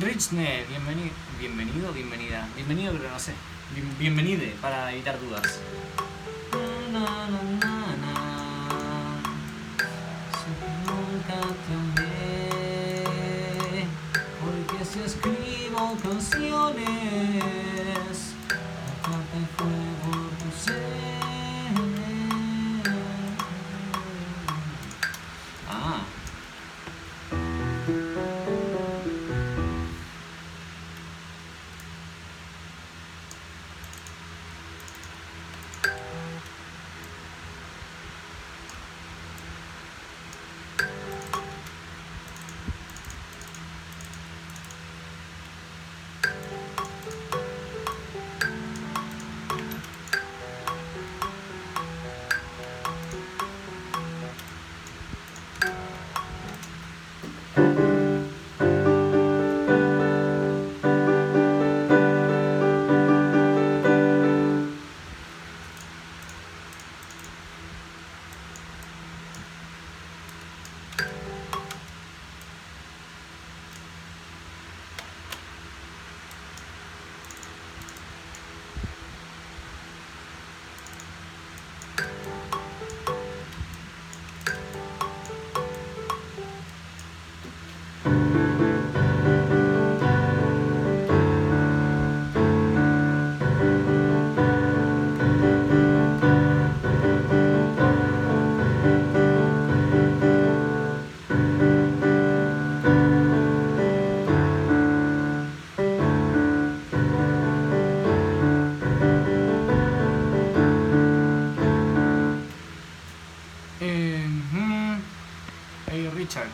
Richne, 0.02 0.66
bienvenido, 1.40 1.94
bienvenida. 1.94 2.48
Bienvenido, 2.56 2.94
pero 2.94 3.12
no 3.12 3.20
sé. 3.20 3.34
Bien- 3.76 3.96
bienvenide 4.00 4.56
para 4.60 4.92
evitar 4.92 5.20
dudas. 5.20 5.60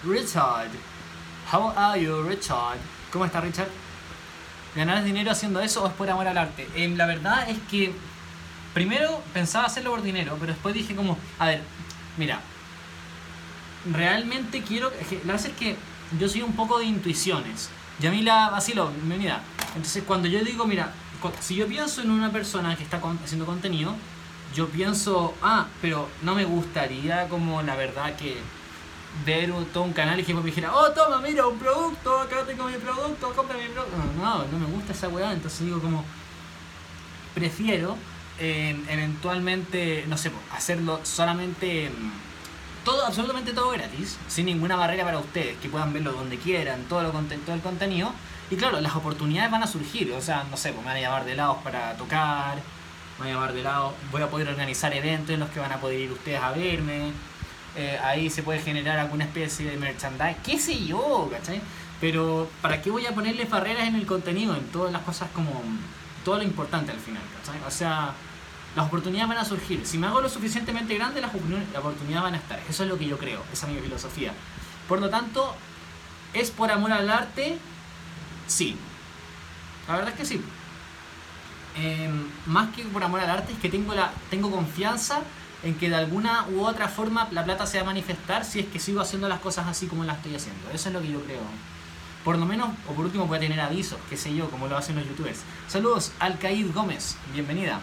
Richard, 0.06 0.70
how 1.51 1.74
are 1.76 1.99
you 1.99 2.22
Richard? 2.22 2.78
¿Cómo 3.12 3.26
está 3.26 3.41
Richard? 3.41 3.70
¿Ganarás 4.76 5.03
dinero 5.03 5.32
haciendo 5.32 5.60
eso 5.62 5.84
o 5.84 5.88
es 5.88 5.93
por 5.93 6.08
amor 6.10 6.28
al 6.28 6.38
arte? 6.38 6.68
Em, 6.76 6.95
la 6.95 7.08
verdad 7.08 7.49
es 7.49 7.58
que 7.70 7.91
primero 8.74 9.24
pensaba 9.34 9.66
hacerlo 9.66 9.91
por 9.91 10.03
dinero, 10.03 10.38
pero 10.39 10.53
después 10.53 10.76
dije 10.76 10.95
como, 10.95 11.18
a 11.39 11.47
ver, 11.47 11.64
mira, 12.18 12.39
realmente 13.91 14.62
quiero, 14.62 14.91
la 14.91 15.34
verdad 15.34 15.47
es 15.47 15.58
que 15.58 15.76
yo 16.20 16.30
soy 16.30 16.43
un 16.43 16.53
poco 16.56 16.78
de 16.78 16.86
intuiciones. 16.86 17.70
Yamila 17.99 18.49
Basilo, 18.51 18.89
bienvenida. 18.89 19.41
Entonces 19.70 20.03
cuando 20.06 20.28
yo 20.28 20.43
digo, 20.43 20.68
mira, 20.68 20.91
si 21.39 21.56
yo 21.56 21.66
pienso 21.68 22.01
en 22.01 22.12
una 22.12 22.32
persona 22.32 22.76
que 22.76 22.84
está 22.84 23.01
haciendo 23.24 23.47
contenido, 23.47 23.95
yo 24.53 24.68
pienso, 24.68 25.34
ah, 25.41 25.66
pero 25.82 26.08
no 26.22 26.36
me 26.36 26.45
gustaría 26.45 27.28
como 27.28 27.64
la 27.64 27.76
verdad 27.76 28.16
que 28.16 28.38
ver 29.26 29.51
un- 29.51 29.66
todo 29.68 29.84
un 29.84 29.93
canal 29.93 30.20
y 30.20 30.24
que 30.24 30.34
me 30.34 30.41
dijera, 30.41 30.76
oh, 30.76 30.91
toma, 30.91 31.20
mira, 31.20 31.45
un 31.47 31.57
producto, 31.59 32.20
acá 32.22 32.43
tengo 32.45 32.66
mi 32.66 32.78
producto, 32.78 33.32
compra 33.34 33.57
mi 33.57 33.68
producto. 33.70 33.95
No, 34.18 34.39
no, 34.39 34.45
no 34.51 34.59
me 34.59 34.66
gusta 34.66 34.93
esa 34.93 35.07
weá, 35.09 35.32
entonces 35.32 35.61
digo 35.66 35.80
como, 35.80 36.03
prefiero 37.34 37.95
eh, 38.39 38.76
eventualmente, 38.89 40.03
no 40.07 40.18
sé, 40.18 40.32
hacerlo 40.53 40.99
solamente, 41.03 41.89
mm, 41.89 42.11
todo, 42.84 43.05
absolutamente 43.05 43.53
todo 43.53 43.72
gratis, 43.72 44.18
sin 44.28 44.45
ninguna 44.47 44.76
barrera 44.76 45.03
para 45.05 45.20
ustedes, 45.20 45.57
que 45.57 45.70
puedan 45.70 45.93
verlo 45.93 46.11
donde 46.11 46.38
quieran, 46.38 46.84
todo, 46.89 47.01
lo, 47.03 47.11
todo 47.11 47.55
el 47.55 47.61
contenido. 47.61 48.11
Y 48.51 48.57
claro, 48.57 48.80
las 48.82 48.95
oportunidades 48.95 49.49
van 49.51 49.63
a 49.63 49.68
surgir, 49.68 50.11
o 50.11 50.22
sea, 50.22 50.43
no 50.51 50.57
sé, 50.57 50.70
pues 50.72 50.82
me 50.82 50.89
van 50.91 50.97
a 50.97 51.01
llamar 51.01 51.26
de 51.26 51.34
lados 51.36 51.57
para 51.63 51.93
tocar, 51.97 52.55
me 53.18 53.20
van 53.26 53.28
a 53.30 53.32
llamar 53.34 53.53
de 53.53 53.63
lado, 53.63 53.93
voy 54.11 54.22
a 54.22 54.28
poder 54.30 54.49
organizar 54.49 54.93
eventos 54.93 55.32
en 55.32 55.39
los 55.39 55.49
que 55.49 55.59
van 55.59 55.72
a 55.72 55.78
poder 55.80 55.99
ir 56.01 56.11
ustedes 56.11 56.39
a 56.41 56.51
verme, 56.51 57.11
eh, 57.76 57.99
ahí 58.03 58.30
se 58.30 58.41
puede 58.41 58.59
generar 58.59 58.97
alguna 58.99 59.26
especie 59.26 59.69
de 59.69 59.78
merchandise, 59.78 60.38
qué 60.43 60.57
sé 60.57 60.86
yo, 60.86 61.30
¿cachai? 61.32 61.61
Pero 61.99 62.49
¿para 62.61 62.82
qué 62.82 62.89
voy 62.89 63.05
a 63.05 63.13
ponerle 63.13 63.45
barreras 63.45 63.88
en 63.88 63.95
el 63.95 64.05
contenido, 64.05 64.55
en 64.55 64.65
todas 64.67 64.93
las 64.93 65.01
cosas 65.01 65.30
como, 65.34 65.51
todo 66.23 66.38
lo 66.38 66.43
importante 66.43 66.91
al 66.91 66.99
final, 66.99 67.21
¿cachai? 67.38 67.61
O 67.67 67.71
sea, 67.71 68.13
las 68.76 68.86
oportunidades 68.86 69.28
van 69.30 69.38
a 69.39 69.45
surgir, 69.45 69.86
si 69.86 69.97
me 69.97 70.07
hago 70.07 70.21
lo 70.21 70.30
suficientemente 70.30 70.95
grande, 70.95 71.21
las 71.21 71.32
oportunidades 71.34 72.23
van 72.23 72.36
a 72.36 72.38
estar, 72.38 72.59
eso 72.69 72.84
es 72.84 72.89
lo 72.89 72.97
que 72.97 73.07
yo 73.07 73.17
creo, 73.17 73.43
esa 73.51 73.67
es 73.67 73.73
mi 73.73 73.80
filosofía. 73.82 74.34
Por 74.88 75.01
lo 75.01 75.09
tanto, 75.09 75.53
¿es 76.34 76.51
por 76.51 76.71
amor 76.71 76.91
al 76.93 77.09
arte? 77.09 77.57
Sí. 78.47 78.78
La 79.88 79.95
verdad 79.95 80.13
es 80.13 80.19
que 80.19 80.26
sí. 80.26 80.41
Eh, 81.78 82.09
más 82.45 82.73
que 82.73 82.84
por 82.84 83.03
amor 83.03 83.19
al 83.19 83.30
arte 83.30 83.51
es 83.51 83.59
que 83.59 83.69
tengo 83.69 84.51
confianza 84.51 85.21
en 85.66 85.76
que 85.76 85.89
de 85.89 85.95
alguna 85.95 86.45
u 86.47 86.63
otra 86.63 86.88
forma 86.88 87.28
la 87.32 87.43
plata 87.43 87.66
se 87.66 87.78
va 87.78 87.84
a 87.84 87.86
manifestar 87.88 88.45
si 88.45 88.59
es 88.59 88.68
que 88.68 88.80
sigo 88.80 89.01
haciendo 89.01 89.28
las 89.28 89.39
cosas 89.39 89.66
así 89.68 89.88
como 89.88 90.03
las 90.03 90.18
estoy 90.18 90.36
haciendo. 90.36 90.70
Eso 90.72 90.89
es 90.89 90.93
lo 90.93 91.01
que 91.01 91.11
yo 91.11 91.20
creo. 91.24 91.41
Por 92.24 92.38
lo 92.38 92.45
menos, 92.45 92.70
o 92.88 92.93
por 92.93 93.05
último, 93.05 93.28
puede 93.28 93.41
tener 93.41 93.59
avisos, 93.59 93.97
qué 94.09 94.16
sé 94.16 94.34
yo, 94.34 94.49
como 94.49 94.68
lo 94.68 94.78
hacen 94.78 94.95
los 94.95 95.07
youtubers. 95.07 95.39
Saludos, 95.68 96.11
Alcaid 96.20 96.72
Gómez, 96.74 97.18
bienvenida. 97.34 97.82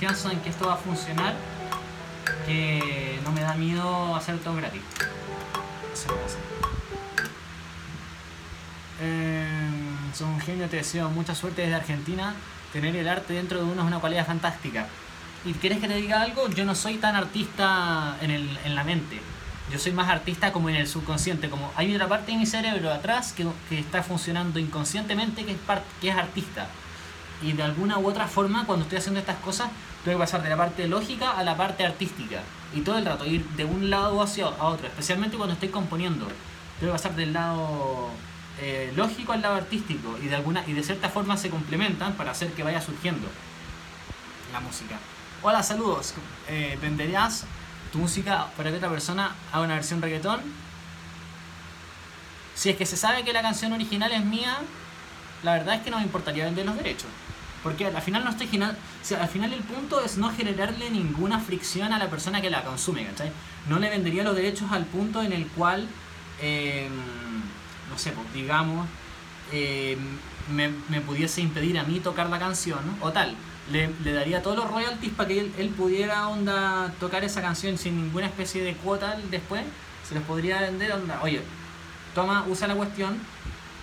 Confianza 0.00 0.32
en 0.32 0.40
que 0.40 0.48
esto 0.48 0.66
va 0.66 0.74
a 0.74 0.76
funcionar 0.78 1.34
que 2.46 3.20
no 3.22 3.32
me 3.32 3.42
da 3.42 3.52
miedo 3.52 4.16
hacer 4.16 4.38
todo 4.38 4.54
gratis. 4.54 4.80
Eso. 5.92 6.08
Eh, 9.02 9.46
son 10.14 10.30
un 10.30 10.40
genio, 10.40 10.68
te 10.68 10.76
deseo 10.78 11.10
mucha 11.10 11.34
suerte 11.34 11.62
desde 11.62 11.74
Argentina. 11.74 12.34
Tener 12.72 12.96
el 12.96 13.06
arte 13.08 13.34
dentro 13.34 13.58
de 13.58 13.64
uno 13.64 13.82
es 13.82 13.86
una 13.86 13.98
cualidad 13.98 14.26
fantástica. 14.26 14.86
¿Y 15.44 15.52
quieres 15.52 15.80
que 15.80 15.88
te 15.88 15.96
diga 15.96 16.22
algo? 16.22 16.48
Yo 16.48 16.64
no 16.64 16.74
soy 16.74 16.96
tan 16.96 17.14
artista 17.14 18.16
en, 18.22 18.74
la 18.74 18.84
mente. 18.84 19.20
Yo 19.70 19.78
soy 19.78 19.92
más 19.92 20.08
artista 20.08 20.50
como 20.50 20.70
en 20.70 20.76
el 20.76 20.88
subconsciente. 20.88 21.50
Como 21.50 21.70
hay 21.76 21.94
otra 21.94 22.08
parte 22.08 22.32
de 22.32 22.38
mi 22.38 22.46
cerebro 22.46 22.90
atrás 22.90 23.34
que, 23.34 23.46
que 23.68 23.80
está 23.80 24.02
funcionando 24.02 24.58
inconscientemente 24.58 25.44
que 25.44 25.52
es, 25.52 25.58
par- 25.58 25.84
que 26.00 26.08
es 26.08 26.16
artista. 26.16 26.68
Y 27.42 27.52
de 27.52 27.62
alguna 27.62 27.98
u 27.98 28.06
otra 28.06 28.28
forma, 28.28 28.64
cuando 28.64 28.84
estoy 28.84 28.98
haciendo 28.98 29.20
estas 29.20 29.36
cosas, 29.38 29.68
tengo 30.04 30.18
que 30.18 30.22
pasar 30.22 30.42
de 30.42 30.48
la 30.48 30.56
parte 30.56 30.88
lógica 30.88 31.32
a 31.32 31.42
la 31.42 31.56
parte 31.56 31.84
artística. 31.84 32.40
Y 32.74 32.80
todo 32.80 32.98
el 32.98 33.04
rato, 33.04 33.26
ir 33.26 33.44
de 33.50 33.64
un 33.64 33.90
lado 33.90 34.22
hacia 34.22 34.46
a 34.46 34.64
otro, 34.66 34.86
especialmente 34.86 35.36
cuando 35.36 35.54
estoy 35.54 35.68
componiendo. 35.68 36.26
Tengo 36.78 36.92
que 36.92 36.98
pasar 36.98 37.14
del 37.14 37.32
lado 37.32 38.10
eh, 38.60 38.92
lógico 38.96 39.32
al 39.32 39.42
lado 39.42 39.56
artístico. 39.56 40.16
Y 40.22 40.28
de, 40.28 40.36
alguna, 40.36 40.64
y 40.66 40.72
de 40.72 40.82
cierta 40.82 41.08
forma 41.08 41.36
se 41.36 41.50
complementan 41.50 42.14
para 42.14 42.30
hacer 42.30 42.52
que 42.52 42.62
vaya 42.62 42.80
surgiendo 42.80 43.28
la 44.52 44.60
música. 44.60 44.98
Hola, 45.42 45.62
saludos. 45.62 46.14
Eh, 46.48 46.78
¿Venderías 46.80 47.44
tu 47.92 47.98
música 47.98 48.46
para 48.56 48.70
que 48.70 48.76
otra 48.76 48.88
persona 48.88 49.34
haga 49.52 49.64
una 49.64 49.74
versión 49.74 50.00
reggaetón? 50.00 50.40
Si 52.54 52.70
es 52.70 52.76
que 52.76 52.86
se 52.86 52.96
sabe 52.96 53.24
que 53.24 53.32
la 53.32 53.42
canción 53.42 53.72
original 53.72 54.12
es 54.12 54.24
mía, 54.24 54.58
la 55.42 55.54
verdad 55.54 55.76
es 55.76 55.82
que 55.82 55.90
no 55.90 55.96
me 55.96 56.02
importaría 56.02 56.44
vender 56.44 56.66
los 56.66 56.76
derechos. 56.76 57.08
Porque 57.62 57.86
al 57.86 58.02
final 58.02 58.24
no 58.24 58.30
estoy 58.30 58.46
generando. 58.46 58.78
O 58.78 59.04
sea, 59.04 59.22
al 59.22 59.28
final 59.28 59.52
el 59.52 59.62
punto 59.62 60.00
es 60.02 60.16
no 60.16 60.32
generarle 60.32 60.90
ninguna 60.90 61.40
fricción 61.40 61.92
a 61.92 61.98
la 61.98 62.08
persona 62.08 62.40
que 62.40 62.50
la 62.50 62.64
consume, 62.64 63.04
¿cachai? 63.06 63.30
No 63.68 63.78
le 63.78 63.90
vendería 63.90 64.24
los 64.24 64.34
derechos 64.34 64.72
al 64.72 64.86
punto 64.86 65.22
en 65.22 65.32
el 65.32 65.46
cual, 65.48 65.86
eh, 66.40 66.88
no 67.90 67.98
sé, 67.98 68.12
pues 68.12 68.32
digamos, 68.32 68.86
eh, 69.52 69.98
me, 70.50 71.00
pudiese 71.00 71.40
impedir 71.40 71.78
a 71.78 71.84
mí 71.84 72.00
tocar 72.00 72.28
la 72.28 72.38
canción, 72.38 72.78
¿no? 72.86 73.06
o 73.06 73.12
tal. 73.12 73.34
Le, 73.70 73.88
daría 74.12 74.42
todos 74.42 74.56
los 74.56 74.68
royalties 74.68 75.12
para 75.12 75.28
que 75.28 75.40
él, 75.40 75.68
pudiera 75.76 76.26
tocar 76.98 77.22
esa 77.22 77.40
canción 77.40 77.78
sin 77.78 77.96
ninguna 77.96 78.26
especie 78.26 78.62
de 78.64 78.74
cuota 78.74 79.16
después. 79.30 79.62
Se 80.08 80.14
los 80.14 80.24
podría 80.24 80.60
vender, 80.60 80.92
onda, 80.92 81.20
oye, 81.22 81.40
toma, 82.14 82.44
usa 82.48 82.66
la 82.66 82.74
cuestión, 82.74 83.16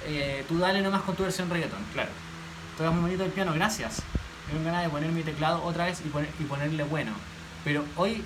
eh, 0.06 0.44
tú 0.48 0.58
dale 0.58 0.82
nomás 0.82 1.04
con 1.04 1.16
tu 1.16 1.24
versión 1.24 1.50
reggaetón, 1.50 1.80
claro. 1.94 2.10
Todo 2.78 2.92
muy 2.92 3.02
bonito 3.02 3.26
el 3.26 3.32
piano, 3.32 3.54
gracias. 3.54 4.04
Tengo 4.48 4.64
ganas 4.64 4.84
de 4.84 4.90
poner 4.90 5.12
mi 5.12 5.24
teclado 5.24 5.64
otra 5.64 5.86
vez 5.86 6.00
y, 6.06 6.10
poner, 6.10 6.30
y 6.40 6.44
ponerle 6.44 6.84
bueno. 6.84 7.12
Pero 7.64 7.84
hoy, 7.96 8.24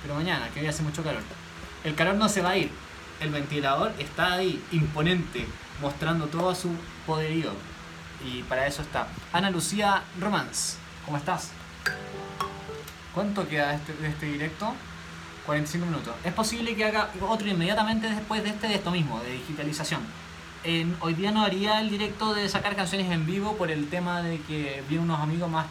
pero 0.00 0.14
mañana, 0.14 0.48
que 0.54 0.60
hoy 0.60 0.66
hace 0.66 0.82
mucho 0.82 1.04
calor. 1.04 1.22
El 1.84 1.94
calor 1.94 2.14
no 2.14 2.28
se 2.30 2.40
va 2.40 2.50
a 2.50 2.56
ir. 2.56 2.70
El 3.20 3.28
ventilador 3.30 3.92
está 3.98 4.32
ahí, 4.32 4.64
imponente, 4.72 5.46
mostrando 5.82 6.28
todo 6.28 6.54
su 6.54 6.70
poderío. 7.06 7.50
Y 8.24 8.42
para 8.44 8.66
eso 8.66 8.80
está. 8.80 9.06
Ana 9.34 9.50
Lucía 9.50 10.02
Romance, 10.18 10.78
¿cómo 11.04 11.18
estás? 11.18 11.50
¿Cuánto 13.14 13.46
queda 13.46 13.74
este, 13.74 13.92
de 13.92 14.08
este 14.08 14.26
directo? 14.26 14.74
45 15.44 15.86
minutos. 15.86 16.14
Es 16.24 16.32
posible 16.32 16.74
que 16.74 16.86
haga 16.86 17.10
otro 17.28 17.48
inmediatamente 17.48 18.08
después 18.08 18.42
de 18.42 18.48
este, 18.50 18.68
de 18.68 18.76
esto 18.76 18.90
mismo, 18.90 19.20
de 19.20 19.32
digitalización. 19.32 20.00
En- 20.64 20.96
hoy 21.00 21.14
día 21.14 21.30
no 21.30 21.42
haría 21.42 21.80
el 21.80 21.88
directo 21.90 22.34
de 22.34 22.48
sacar 22.48 22.76
canciones 22.76 23.10
en 23.10 23.24
vivo 23.26 23.56
por 23.56 23.70
el 23.70 23.88
tema 23.88 24.20
de 24.22 24.40
que 24.42 24.82
vi 24.88 24.98
unos 24.98 25.18
amigos 25.20 25.50
más, 25.50 25.66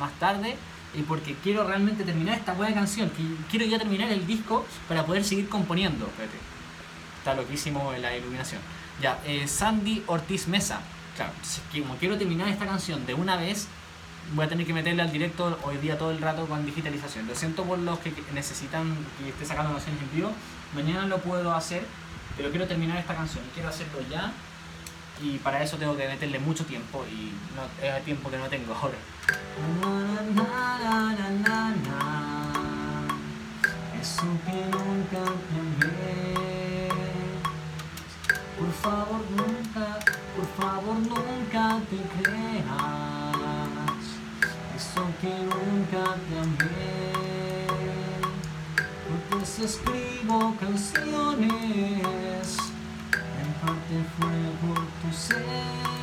más 0.00 0.12
tarde 0.18 0.56
y 0.94 1.02
porque 1.02 1.34
quiero 1.42 1.64
realmente 1.66 2.04
terminar 2.04 2.36
esta 2.38 2.52
buena 2.52 2.74
canción. 2.74 3.10
quiero 3.50 3.64
ya 3.66 3.78
terminar 3.78 4.10
el 4.10 4.26
disco 4.26 4.66
para 4.88 5.06
poder 5.06 5.24
seguir 5.24 5.48
componiendo. 5.48 6.06
Espérate. 6.06 6.36
Está 7.18 7.34
loquísimo 7.34 7.92
la 8.00 8.16
iluminación. 8.16 8.60
Ya, 9.00 9.20
eh, 9.24 9.46
Sandy 9.46 10.02
Ortiz 10.08 10.48
Mesa. 10.48 10.80
Claro, 11.16 11.32
entonces, 11.34 11.62
como 11.80 11.94
quiero 11.96 12.18
terminar 12.18 12.48
esta 12.48 12.66
canción 12.66 13.06
de 13.06 13.14
una 13.14 13.36
vez, 13.36 13.68
voy 14.34 14.44
a 14.44 14.48
tener 14.48 14.66
que 14.66 14.72
meterle 14.74 15.02
al 15.02 15.12
directo 15.12 15.56
hoy 15.62 15.76
día 15.76 15.96
todo 15.96 16.10
el 16.10 16.20
rato 16.20 16.46
con 16.46 16.66
digitalización. 16.66 17.26
Lo 17.28 17.34
siento 17.36 17.62
por 17.64 17.78
los 17.78 17.98
que 18.00 18.12
necesitan 18.34 18.96
que 19.18 19.28
esté 19.28 19.44
sacando 19.46 19.72
canciones 19.72 20.02
en 20.02 20.16
vivo. 20.16 20.32
Mañana 20.74 21.06
lo 21.06 21.18
puedo 21.18 21.54
hacer, 21.54 21.86
pero 22.36 22.50
quiero 22.50 22.66
terminar 22.66 22.98
esta 22.98 23.14
canción. 23.14 23.44
Quiero 23.54 23.68
hacerlo 23.68 24.00
ya. 24.10 24.32
Y 25.22 25.38
para 25.38 25.62
eso 25.62 25.76
tengo 25.76 25.96
que 25.96 26.08
meterle 26.08 26.38
mucho 26.38 26.64
tiempo 26.64 27.04
y 27.08 27.32
no, 27.54 27.86
es 27.86 28.04
tiempo 28.04 28.30
que 28.30 28.38
no 28.38 28.46
tengo 28.48 28.74
ahora. 28.74 28.96
Eso 34.00 34.26
que 34.44 34.66
nunca 34.72 35.22
te 35.48 35.58
amé. 35.60 36.88
Por 38.58 38.72
favor 38.72 39.20
nunca, 39.30 39.98
por 40.34 40.46
favor 40.56 40.96
nunca 40.96 41.78
te 41.88 41.98
creas. 42.22 42.62
Eso 44.76 45.06
que 45.20 45.28
nunca 45.28 46.16
te 46.28 46.38
amé. 46.38 47.11
Entonces 49.42 49.74
escribo 49.74 50.54
canciones 50.60 51.50
en 53.10 53.52
parte 53.60 54.04
fue 54.16 54.38
por 54.60 54.78
tu 54.78 55.12
ser. 55.12 56.01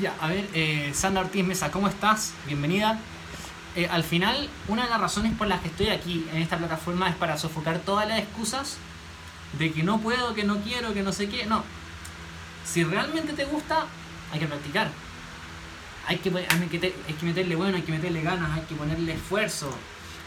Ya, 0.00 0.12
a 0.20 0.26
ver, 0.26 0.48
eh, 0.54 0.90
Sandra 0.92 1.22
Ortiz 1.22 1.44
Mesa, 1.44 1.70
¿cómo 1.70 1.86
estás? 1.86 2.32
Bienvenida. 2.46 2.98
Eh, 3.76 3.86
al 3.88 4.02
final, 4.02 4.48
una 4.66 4.84
de 4.84 4.90
las 4.90 5.00
razones 5.00 5.32
por 5.34 5.46
las 5.46 5.60
que 5.60 5.68
estoy 5.68 5.88
aquí 5.88 6.26
en 6.32 6.42
esta 6.42 6.58
plataforma 6.58 7.08
es 7.08 7.14
para 7.14 7.38
sofocar 7.38 7.78
todas 7.78 8.08
las 8.08 8.18
excusas 8.18 8.78
de 9.56 9.72
que 9.72 9.84
no 9.84 10.00
puedo, 10.00 10.34
que 10.34 10.42
no 10.42 10.58
quiero, 10.62 10.92
que 10.94 11.02
no 11.02 11.12
sé 11.12 11.28
qué. 11.28 11.46
No. 11.46 11.62
Si 12.64 12.82
realmente 12.82 13.34
te 13.34 13.44
gusta, 13.44 13.86
hay 14.32 14.40
que 14.40 14.46
practicar. 14.46 14.90
Hay 16.08 16.18
que, 16.18 16.28
hay 16.30 16.68
que, 16.68 16.94
hay 17.06 17.14
que 17.14 17.26
meterle 17.26 17.54
bueno, 17.54 17.76
hay 17.76 17.82
que 17.82 17.92
meterle 17.92 18.20
ganas, 18.22 18.50
hay 18.50 18.62
que 18.62 18.74
ponerle 18.74 19.12
esfuerzo. 19.12 19.70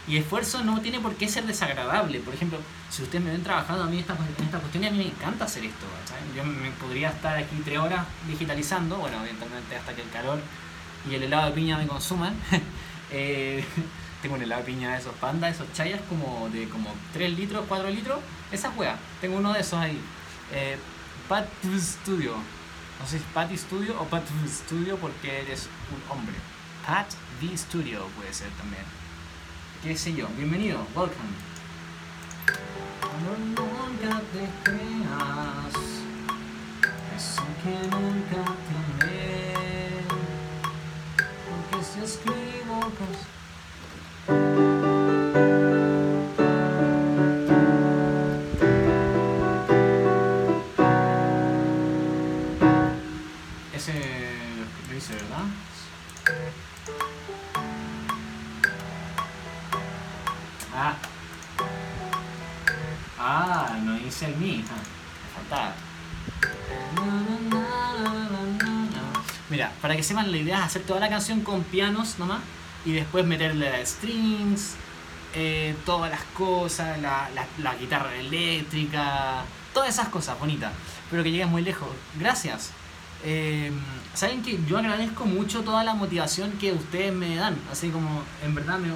Y 0.08 0.16
esfuerzo 0.16 0.64
no 0.64 0.80
tiene 0.80 1.00
por 1.00 1.14
qué 1.16 1.28
ser 1.28 1.44
desagradable. 1.44 2.20
Por 2.20 2.32
ejemplo, 2.32 2.58
si 2.90 3.02
ustedes 3.02 3.22
me 3.22 3.30
ven 3.30 3.42
trabajando 3.42 3.84
a 3.84 3.86
mí 3.86 3.98
esta, 3.98 4.14
en 4.14 4.44
esta 4.44 4.58
cuestión, 4.58 4.84
a 4.86 4.90
mí 4.90 4.98
me 4.98 5.06
encanta 5.06 5.44
hacer 5.44 5.64
esto. 5.64 5.84
Yo 6.34 6.44
me 6.44 6.70
podría 6.72 7.10
estar 7.10 7.36
aquí 7.36 7.60
tres 7.62 7.78
horas 7.78 8.06
digitalizando, 8.26 8.96
bueno, 8.96 9.18
evidentemente 9.20 9.76
hasta 9.76 9.94
que 9.94 10.02
el 10.02 10.10
calor 10.10 10.40
y 11.10 11.14
el 11.14 11.24
helado 11.24 11.48
de 11.48 11.52
piña 11.52 11.76
me 11.76 11.86
consuman. 11.86 12.34
eh, 13.12 13.62
tengo 14.22 14.36
un 14.36 14.42
helado 14.42 14.62
de 14.62 14.66
piña 14.66 14.92
de 14.92 14.98
esos 14.98 15.14
pandas, 15.16 15.54
esos 15.54 15.70
chayas 15.74 16.00
como 16.08 16.48
de 16.48 16.68
como 16.70 16.94
3 17.12 17.36
litros, 17.36 17.66
4 17.68 17.90
litros. 17.90 18.18
Esa 18.50 18.70
juega, 18.70 18.96
tengo 19.20 19.36
uno 19.36 19.52
de 19.52 19.60
esos 19.60 19.78
ahí. 19.78 20.00
Eh, 20.52 20.78
Pat 21.28 21.46
Studio. 21.78 22.34
No 22.98 23.06
sé 23.06 23.18
si 23.18 23.24
Patty 23.32 23.56
Studio 23.56 23.94
o 24.00 24.04
Pat 24.06 24.24
Studio 24.48 24.96
porque 24.96 25.42
eres 25.42 25.68
un 25.94 26.10
hombre. 26.10 26.34
Pat 26.84 27.06
V 27.40 27.56
Studio 27.56 28.08
puede 28.16 28.32
ser 28.32 28.48
también 28.52 28.82
qué 29.82 29.96
sé 29.96 30.12
yo. 30.14 30.26
Bienvenido, 30.36 30.78
welcome. 30.94 31.48
No, 33.24 33.32
nunca 33.62 34.20
te 34.32 34.48
creas, 34.64 35.74
eso 37.16 37.42
que 37.62 37.88
nunca 37.88 38.42
porque. 38.70 39.38
Que 69.98 70.04
sepan 70.04 70.30
la 70.30 70.36
idea 70.36 70.58
es 70.58 70.64
hacer 70.66 70.82
toda 70.82 71.00
la 71.00 71.08
canción 71.08 71.40
con 71.40 71.64
pianos 71.64 72.20
nomás 72.20 72.40
y 72.84 72.92
después 72.92 73.26
meterle 73.26 73.84
strings, 73.84 74.76
eh, 75.34 75.74
todas 75.84 76.08
las 76.08 76.22
cosas, 76.34 76.98
la, 77.00 77.74
guitarra 77.74 78.14
eléctrica, 78.14 79.42
todas 79.74 79.88
esas 79.88 80.08
cosas 80.08 80.38
bonitas, 80.38 80.72
pero 81.10 81.24
que 81.24 81.32
llegues 81.32 81.48
muy 81.48 81.62
lejos. 81.62 81.88
Gracias. 82.16 82.70
Eh, 83.24 83.72
Saben 84.14 84.42
que 84.42 84.58
yo 84.68 84.78
agradezco 84.78 85.26
mucho 85.26 85.62
toda 85.62 85.82
la 85.82 85.94
motivación 85.94 86.52
que 86.52 86.72
ustedes 86.72 87.12
me 87.12 87.34
dan, 87.34 87.56
así 87.70 87.90
como 87.90 88.22
en 88.44 88.54
verdad 88.54 88.78
me, 88.78 88.88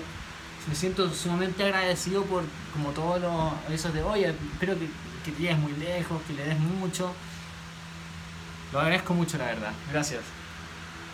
me 0.68 0.74
siento 0.74 1.12
sumamente 1.12 1.64
agradecido 1.64 2.24
por 2.24 2.44
como 2.72 2.90
todos 2.90 3.20
los 3.20 3.52
avisos 3.66 3.92
de 3.92 4.02
oye, 4.02 4.34
espero 4.52 4.78
que 4.78 4.88
que 5.22 5.32
te 5.32 5.42
llegues 5.42 5.58
muy 5.58 5.72
lejos, 5.72 6.20
que 6.26 6.32
le 6.34 6.44
des 6.44 6.58
mucho. 6.58 7.12
Lo 8.72 8.80
agradezco 8.80 9.14
mucho, 9.14 9.38
la 9.38 9.46
verdad. 9.46 9.72
Gracias. 9.90 10.22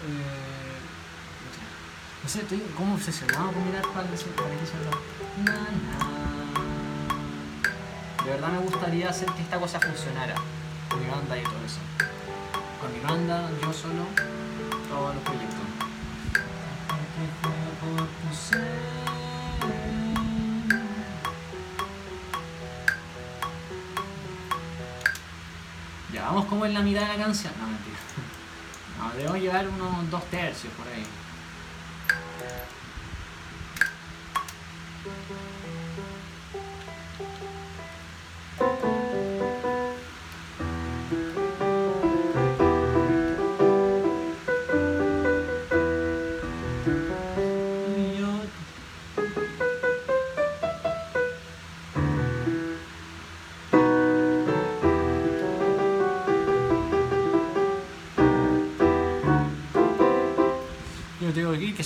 Eh, 0.07 0.79
no 2.23 2.29
sé, 2.29 2.41
estoy 2.43 2.61
como 2.77 2.95
obsesionado 2.95 3.53
con 3.53 3.65
mirar 3.67 3.83
para 3.95 4.09
que 4.09 4.17
se 4.17 4.27
De 8.25 8.31
verdad 8.31 8.49
me 8.53 8.59
gustaría 8.59 9.09
hacer 9.09 9.29
que 9.33 9.43
esta 9.43 9.59
cosa 9.59 9.81
funcionara. 9.81 10.35
Con 10.89 11.01
mi 11.01 11.11
banda 11.11 11.37
y 11.39 11.43
todo 11.43 11.65
eso. 11.67 11.81
Con 12.81 12.93
mi 12.93 13.01
banda, 13.01 13.51
yo 13.63 13.73
solo, 13.73 14.05
todos 14.89 15.15
los 15.15 15.25
proyectos. 15.25 15.69
vamos 26.29 26.45
como 26.47 26.67
en 26.67 26.75
la 26.75 26.81
mitad 26.81 27.01
de 27.03 27.09
la 27.09 27.25
canción. 27.25 27.53
No, 27.59 27.67
mentira. 27.67 27.98
No, 28.99 29.11
debemos 29.17 29.39
llevar 29.39 29.69
unos 29.69 30.11
dos 30.11 30.25
tercios 30.25 30.73
por 30.75 30.87
ahí. 30.89 31.07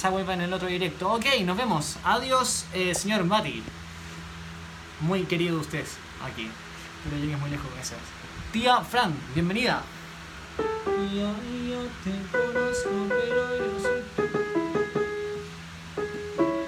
Esa 0.09 0.33
en 0.35 0.41
el 0.41 0.53
otro 0.53 0.67
directo. 0.67 1.13
Ok, 1.13 1.27
nos 1.45 1.57
vemos. 1.57 1.97
Adiós, 2.03 2.67
eh, 2.75 2.93
señor 2.93 3.23
Mati. 3.25 3.63
Muy 5.01 5.23
querido 5.25 5.61
usted 5.61 5.87
aquí. 6.25 6.51
Pero 7.05 7.23
llegues 7.23 7.39
muy 7.39 7.51
lejos, 7.51 7.71
gracias. 7.73 8.01
Tía 8.53 8.81
Fran, 8.81 9.15
bienvenida. 9.33 9.83
Tía, 10.85 11.33
yo 11.69 11.83
te 12.03 12.11
conozco, 12.37 12.91
pero 13.09 13.57
yo 13.59 13.81
soy... 13.81 14.03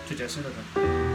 Chucha, 0.09 0.29
soy 0.29 0.45
otro. 0.45 1.14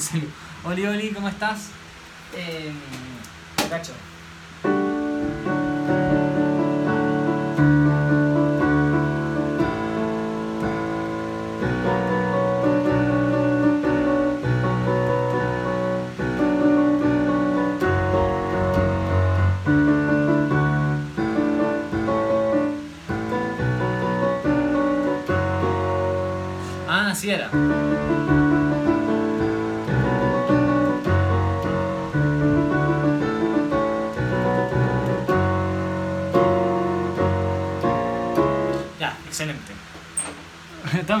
Oli, 0.64 0.86
Oli, 0.86 1.10
¿cómo 1.10 1.28
estás? 1.28 1.68
Eh, 2.34 2.72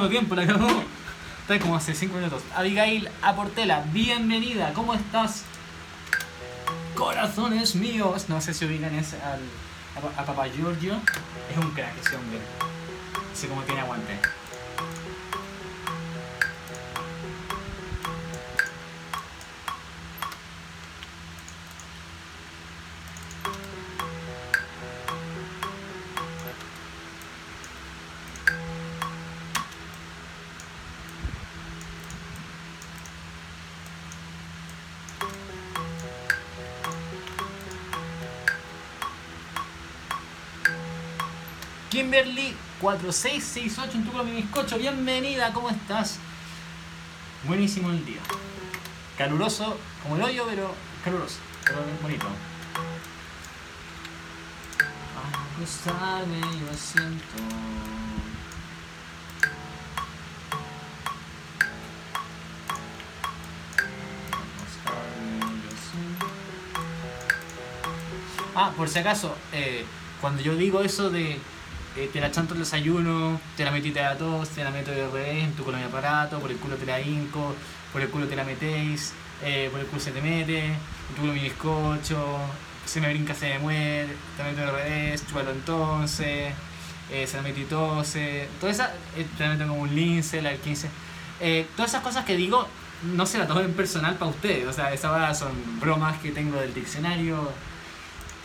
Tiempo, 0.08 0.34
la 0.34 0.42
acabó. 0.42 0.68
Está 1.42 1.58
como 1.58 1.76
hace 1.76 1.94
5 1.94 2.14
minutos. 2.16 2.42
Abigail 2.54 3.08
Aportela, 3.22 3.84
bienvenida, 3.92 4.72
¿cómo 4.72 4.94
estás? 4.94 5.44
Corazones 6.94 7.74
míos. 7.74 8.26
No 8.28 8.40
sé 8.40 8.54
si 8.54 8.64
ubican 8.64 8.94
ese 8.94 9.16
al, 9.22 9.40
a, 10.16 10.20
a 10.20 10.24
Papá 10.24 10.46
Giorgio. 10.48 10.94
Es 11.50 11.56
un 11.56 11.70
crack 11.72 11.92
ese 12.04 12.16
hombre. 12.16 12.38
Sé 13.34 13.48
cómo 13.48 13.62
tiene 13.62 13.80
aguante. 13.80 14.18
4668 42.80 43.98
en 43.98 44.04
tu 44.04 44.12
con 44.12 44.24
mi 44.26 44.40
bizcocho. 44.40 44.78
Bienvenida, 44.78 45.52
¿cómo 45.52 45.68
estás? 45.68 46.18
Buenísimo 47.44 47.90
el 47.90 48.04
día. 48.06 48.20
Caluroso 49.18 49.76
como 50.02 50.16
el 50.16 50.22
hoyo, 50.22 50.46
pero 50.48 50.74
caluroso. 51.04 51.36
Pero 51.64 51.78
bonito. 52.02 52.26
Al 55.18 55.56
acostarme 55.56 56.40
yo 56.40 56.74
siento. 56.74 57.36
Ah, 68.54 68.72
por 68.74 68.88
si 68.88 68.98
acaso, 68.98 69.36
eh, 69.52 69.84
cuando 70.20 70.42
yo 70.42 70.56
digo 70.56 70.80
eso 70.80 71.10
de 71.10 71.38
eh, 71.96 72.08
te 72.12 72.20
la 72.20 72.30
chanto 72.30 72.54
el 72.54 72.60
desayuno, 72.60 73.40
te 73.56 73.64
la 73.64 73.70
metí 73.70 73.90
te 73.90 74.00
la 74.00 74.16
tos, 74.16 74.48
te 74.50 74.64
la 74.64 74.70
meto 74.70 74.90
de 74.90 75.06
revés 75.06 75.44
en 75.44 75.52
tu 75.52 75.64
colonia 75.64 75.86
aparato, 75.86 76.38
por 76.38 76.50
el 76.50 76.56
culo 76.58 76.76
te 76.76 76.86
la 76.86 77.00
hinco, 77.00 77.54
por 77.92 78.02
el 78.02 78.08
culo 78.08 78.26
te 78.26 78.36
la 78.36 78.44
metéis, 78.44 79.12
eh, 79.42 79.68
por 79.70 79.80
el 79.80 79.86
culo 79.86 80.00
se 80.00 80.12
te 80.12 80.22
mete, 80.22 80.66
en 80.66 81.14
tu 81.14 81.22
culo 81.22 81.32
mi 81.32 81.40
bizcocho, 81.40 82.38
se 82.84 83.00
me 83.00 83.08
brinca, 83.08 83.34
se 83.34 83.48
me 83.50 83.58
muere, 83.58 84.08
te 84.36 84.42
la 84.42 84.50
meto 84.50 84.60
de 84.60 84.70
revés, 84.70 85.26
chúpalo 85.26 85.50
entonces, 85.50 86.52
eh, 87.10 87.26
se 87.26 87.36
la 87.36 87.42
metí 87.42 87.64
tose, 87.64 88.48
toda 88.60 88.72
esa, 88.72 88.92
eh, 89.16 89.26
te 89.36 89.44
la 89.44 89.50
meto 89.50 89.66
como 89.68 89.82
un 89.82 89.94
lince, 89.94 90.40
la 90.42 90.50
del 90.50 90.58
15. 90.60 90.88
Eh, 91.40 91.66
todas 91.74 91.90
esas 91.90 92.02
cosas 92.02 92.24
que 92.24 92.36
digo 92.36 92.66
no 93.14 93.24
se 93.26 93.38
las 93.38 93.48
tomen 93.48 93.72
personal 93.72 94.14
para 94.16 94.30
ustedes, 94.30 94.66
o 94.66 94.72
sea, 94.72 94.92
esas 94.92 95.38
son 95.38 95.52
bromas 95.80 96.18
que 96.18 96.32
tengo 96.32 96.58
del 96.58 96.74
diccionario 96.74 97.50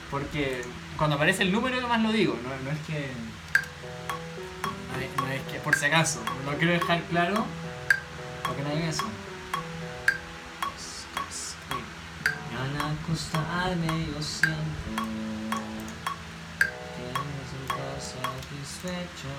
porque 0.09 0.61
cuando 0.97 1.15
aparece 1.17 1.43
el 1.43 1.51
número 1.51 1.81
nomás 1.81 2.01
lo 2.01 2.11
digo, 2.11 2.37
no, 2.43 2.49
no 2.49 2.71
es 2.71 2.85
que. 2.87 3.34
No 5.17 5.27
es, 5.27 5.41
que 5.51 5.59
por 5.59 5.75
si 5.75 5.85
acaso, 5.85 6.21
lo 6.45 6.57
quiero 6.57 6.73
dejar 6.73 7.01
claro 7.03 7.45
para 8.43 8.55
que 8.55 8.61
no 8.63 8.69
hagan 8.69 8.83
eso. 8.83 9.05
Es- 10.75 11.05
es- 11.29 11.55
sí. 11.69 11.77
Al 12.57 12.75
acostarme 12.91 13.87
yo 13.87 14.21
que 16.95 17.05
me 17.11 17.43
siento 17.49 17.83
satisfecho. 17.99 19.33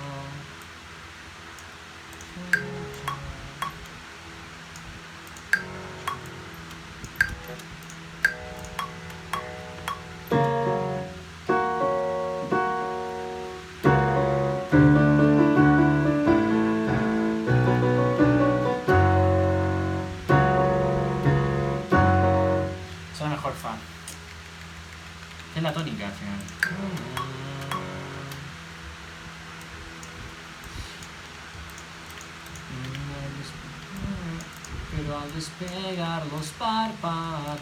Despegar 35.47 36.27
los 36.27 36.47
párpados. 36.49 37.59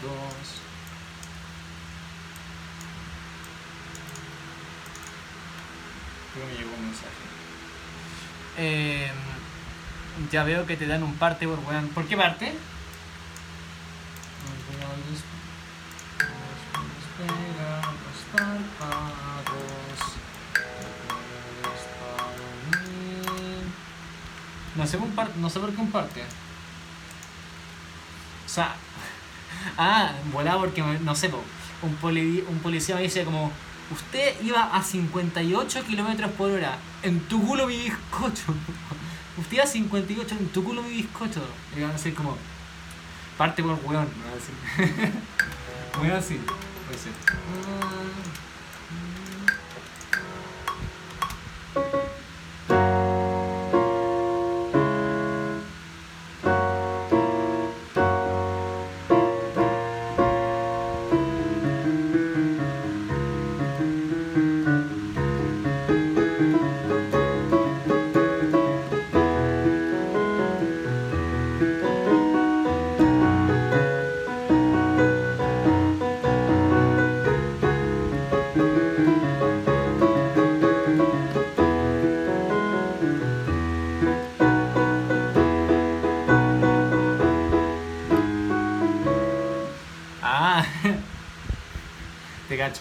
Creo 6.33 6.45
que 6.47 6.51
me 6.53 6.57
llegó 6.59 6.75
un 6.75 6.85
mensaje. 6.85 7.09
Eh, 8.57 9.11
ya 10.31 10.43
veo 10.43 10.65
que 10.65 10.77
te 10.77 10.87
dan 10.87 11.03
un 11.03 11.15
parte 11.15 11.47
por 11.47 11.59
weón. 11.59 11.89
¿Por 11.89 12.05
qué 12.07 12.17
parte? 12.17 12.45
Despegar 17.15 17.83
los 17.85 18.19
párpados. 18.33 19.55
No 24.75 24.85
sé, 24.85 24.97
un 24.97 25.11
par- 25.11 25.35
no 25.37 25.49
sé 25.49 25.59
por 25.59 25.71
qué 25.73 25.81
un 25.81 25.91
parte. 25.91 26.23
Sea, 28.55 28.73
ah, 29.77 30.11
volaba 30.31 30.61
porque 30.61 30.81
no 30.81 31.13
sé, 31.15 31.29
un, 31.81 31.95
poli- 31.95 32.43
un 32.47 32.59
policía 32.59 32.95
me 32.95 33.01
dice 33.01 33.25
como, 33.25 33.51
usted 33.91 34.35
iba 34.43 34.73
a 34.75 34.81
58 34.81 35.83
kilómetros 35.85 36.31
por 36.31 36.51
hora, 36.51 36.77
en 37.03 37.19
tu 37.27 37.45
culo 37.45 37.67
mi 37.67 37.77
bizcocho. 37.77 38.53
Usted 39.37 39.55
iba 39.55 39.63
a 39.65 39.67
58, 39.67 40.35
en 40.39 40.47
tu 40.47 40.63
culo 40.63 40.81
mi 40.81 40.91
bizcocho. 40.91 41.41
Y 41.75 41.81
van 41.81 41.89
a 41.89 41.93
decir 41.93 42.13
como, 42.15 42.37
parte 43.37 43.61
por 43.61 43.73
weón, 43.83 44.07
me 44.17 44.23
van 44.23 44.31
a 44.31 44.35
decir. 44.35 45.13
Muy 45.99 46.09
así, 46.11 46.39
puede 46.87 46.97
ser. 46.99 47.11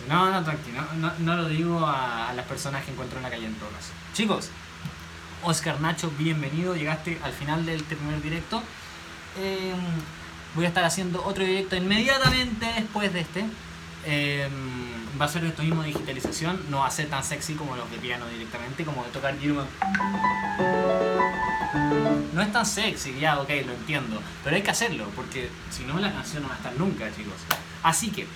No, 0.09 0.30
no, 0.30 0.43
tranquilo. 0.43 0.82
No, 1.18 1.37
lo 1.37 1.49
digo 1.49 1.85
a, 1.87 2.32
las 2.35 2.47
personas 2.47 2.85
que 2.85 2.93
encuentro 2.93 3.18
en 3.18 3.24
la 3.24 3.30
calle 3.30 3.47
en 3.47 3.55
caso. 3.55 3.93
Chicos, 4.14 4.49
Oscar 5.43 5.78
Nacho, 5.80 6.11
bienvenido. 6.18 6.74
Llegaste 6.74 7.18
al 7.22 7.32
final 7.32 7.66
del 7.66 7.85
primer 7.85 8.22
directo. 8.22 8.62
Eh, 9.39 9.74
voy 10.55 10.64
a 10.64 10.68
estar 10.68 10.85
haciendo 10.85 11.22
otro 11.24 11.45
directo 11.45 11.76
inmediatamente 11.76 12.66
después 12.76 13.12
de 13.12 13.20
este. 13.20 13.45
Eh, 14.07 14.49
va 15.20 15.26
a 15.26 15.28
ser 15.28 15.45
esto 15.45 15.62
mismo 15.62 15.82
digitalización. 15.82 16.61
No 16.70 16.78
va 16.78 16.87
a 16.87 16.91
ser 16.91 17.11
tan 17.11 17.22
sexy 17.22 17.53
como 17.55 17.76
los 17.76 17.91
de 17.91 17.99
piano 17.99 18.26
directamente, 18.26 18.85
como 18.85 19.05
de 19.05 19.11
tocar 19.11 19.39
Girman. 19.39 19.66
No 22.32 22.41
es 22.41 22.53
tan 22.53 22.64
sexy, 22.64 23.18
ya, 23.20 23.39
ok, 23.39 23.51
lo 23.66 23.72
entiendo. 23.74 24.22
Pero 24.43 24.57
hay 24.57 24.62
que 24.62 24.70
hacerlo, 24.70 25.09
porque 25.14 25.51
si 25.70 25.85
no, 25.85 25.99
la 25.99 26.11
canción 26.11 26.43
no 26.43 26.49
va 26.49 26.55
a 26.55 26.59
estar 26.59 26.74
nunca, 26.76 27.05
chicos. 27.14 27.35
Así 27.82 28.11
que, 28.11 28.26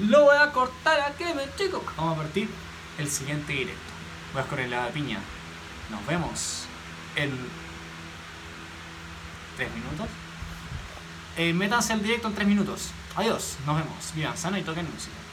lo 0.00 0.24
voy 0.24 0.36
a 0.36 0.50
cortar 0.52 1.00
aquí, 1.00 1.24
me 1.34 1.44
chicos. 1.56 1.82
Vamos 1.96 2.18
a 2.18 2.22
partir 2.22 2.48
el 2.98 3.10
siguiente 3.10 3.52
directo. 3.52 3.80
Voy 4.32 4.40
a 4.40 4.44
escoger 4.44 4.68
la 4.68 4.88
piña. 4.88 5.18
Nos 5.90 6.04
vemos 6.06 6.64
en. 7.16 7.30
¿Tres 9.56 9.70
minutos? 9.72 10.08
Eh, 11.36 11.52
métanse 11.52 11.92
al 11.92 12.02
directo 12.02 12.28
en 12.28 12.34
tres 12.34 12.48
minutos. 12.48 12.90
Adiós, 13.16 13.56
nos 13.66 13.76
vemos. 13.76 14.12
Vivan 14.14 14.36
sano 14.36 14.58
y 14.58 14.62
toquen 14.62 14.90
música. 14.92 15.23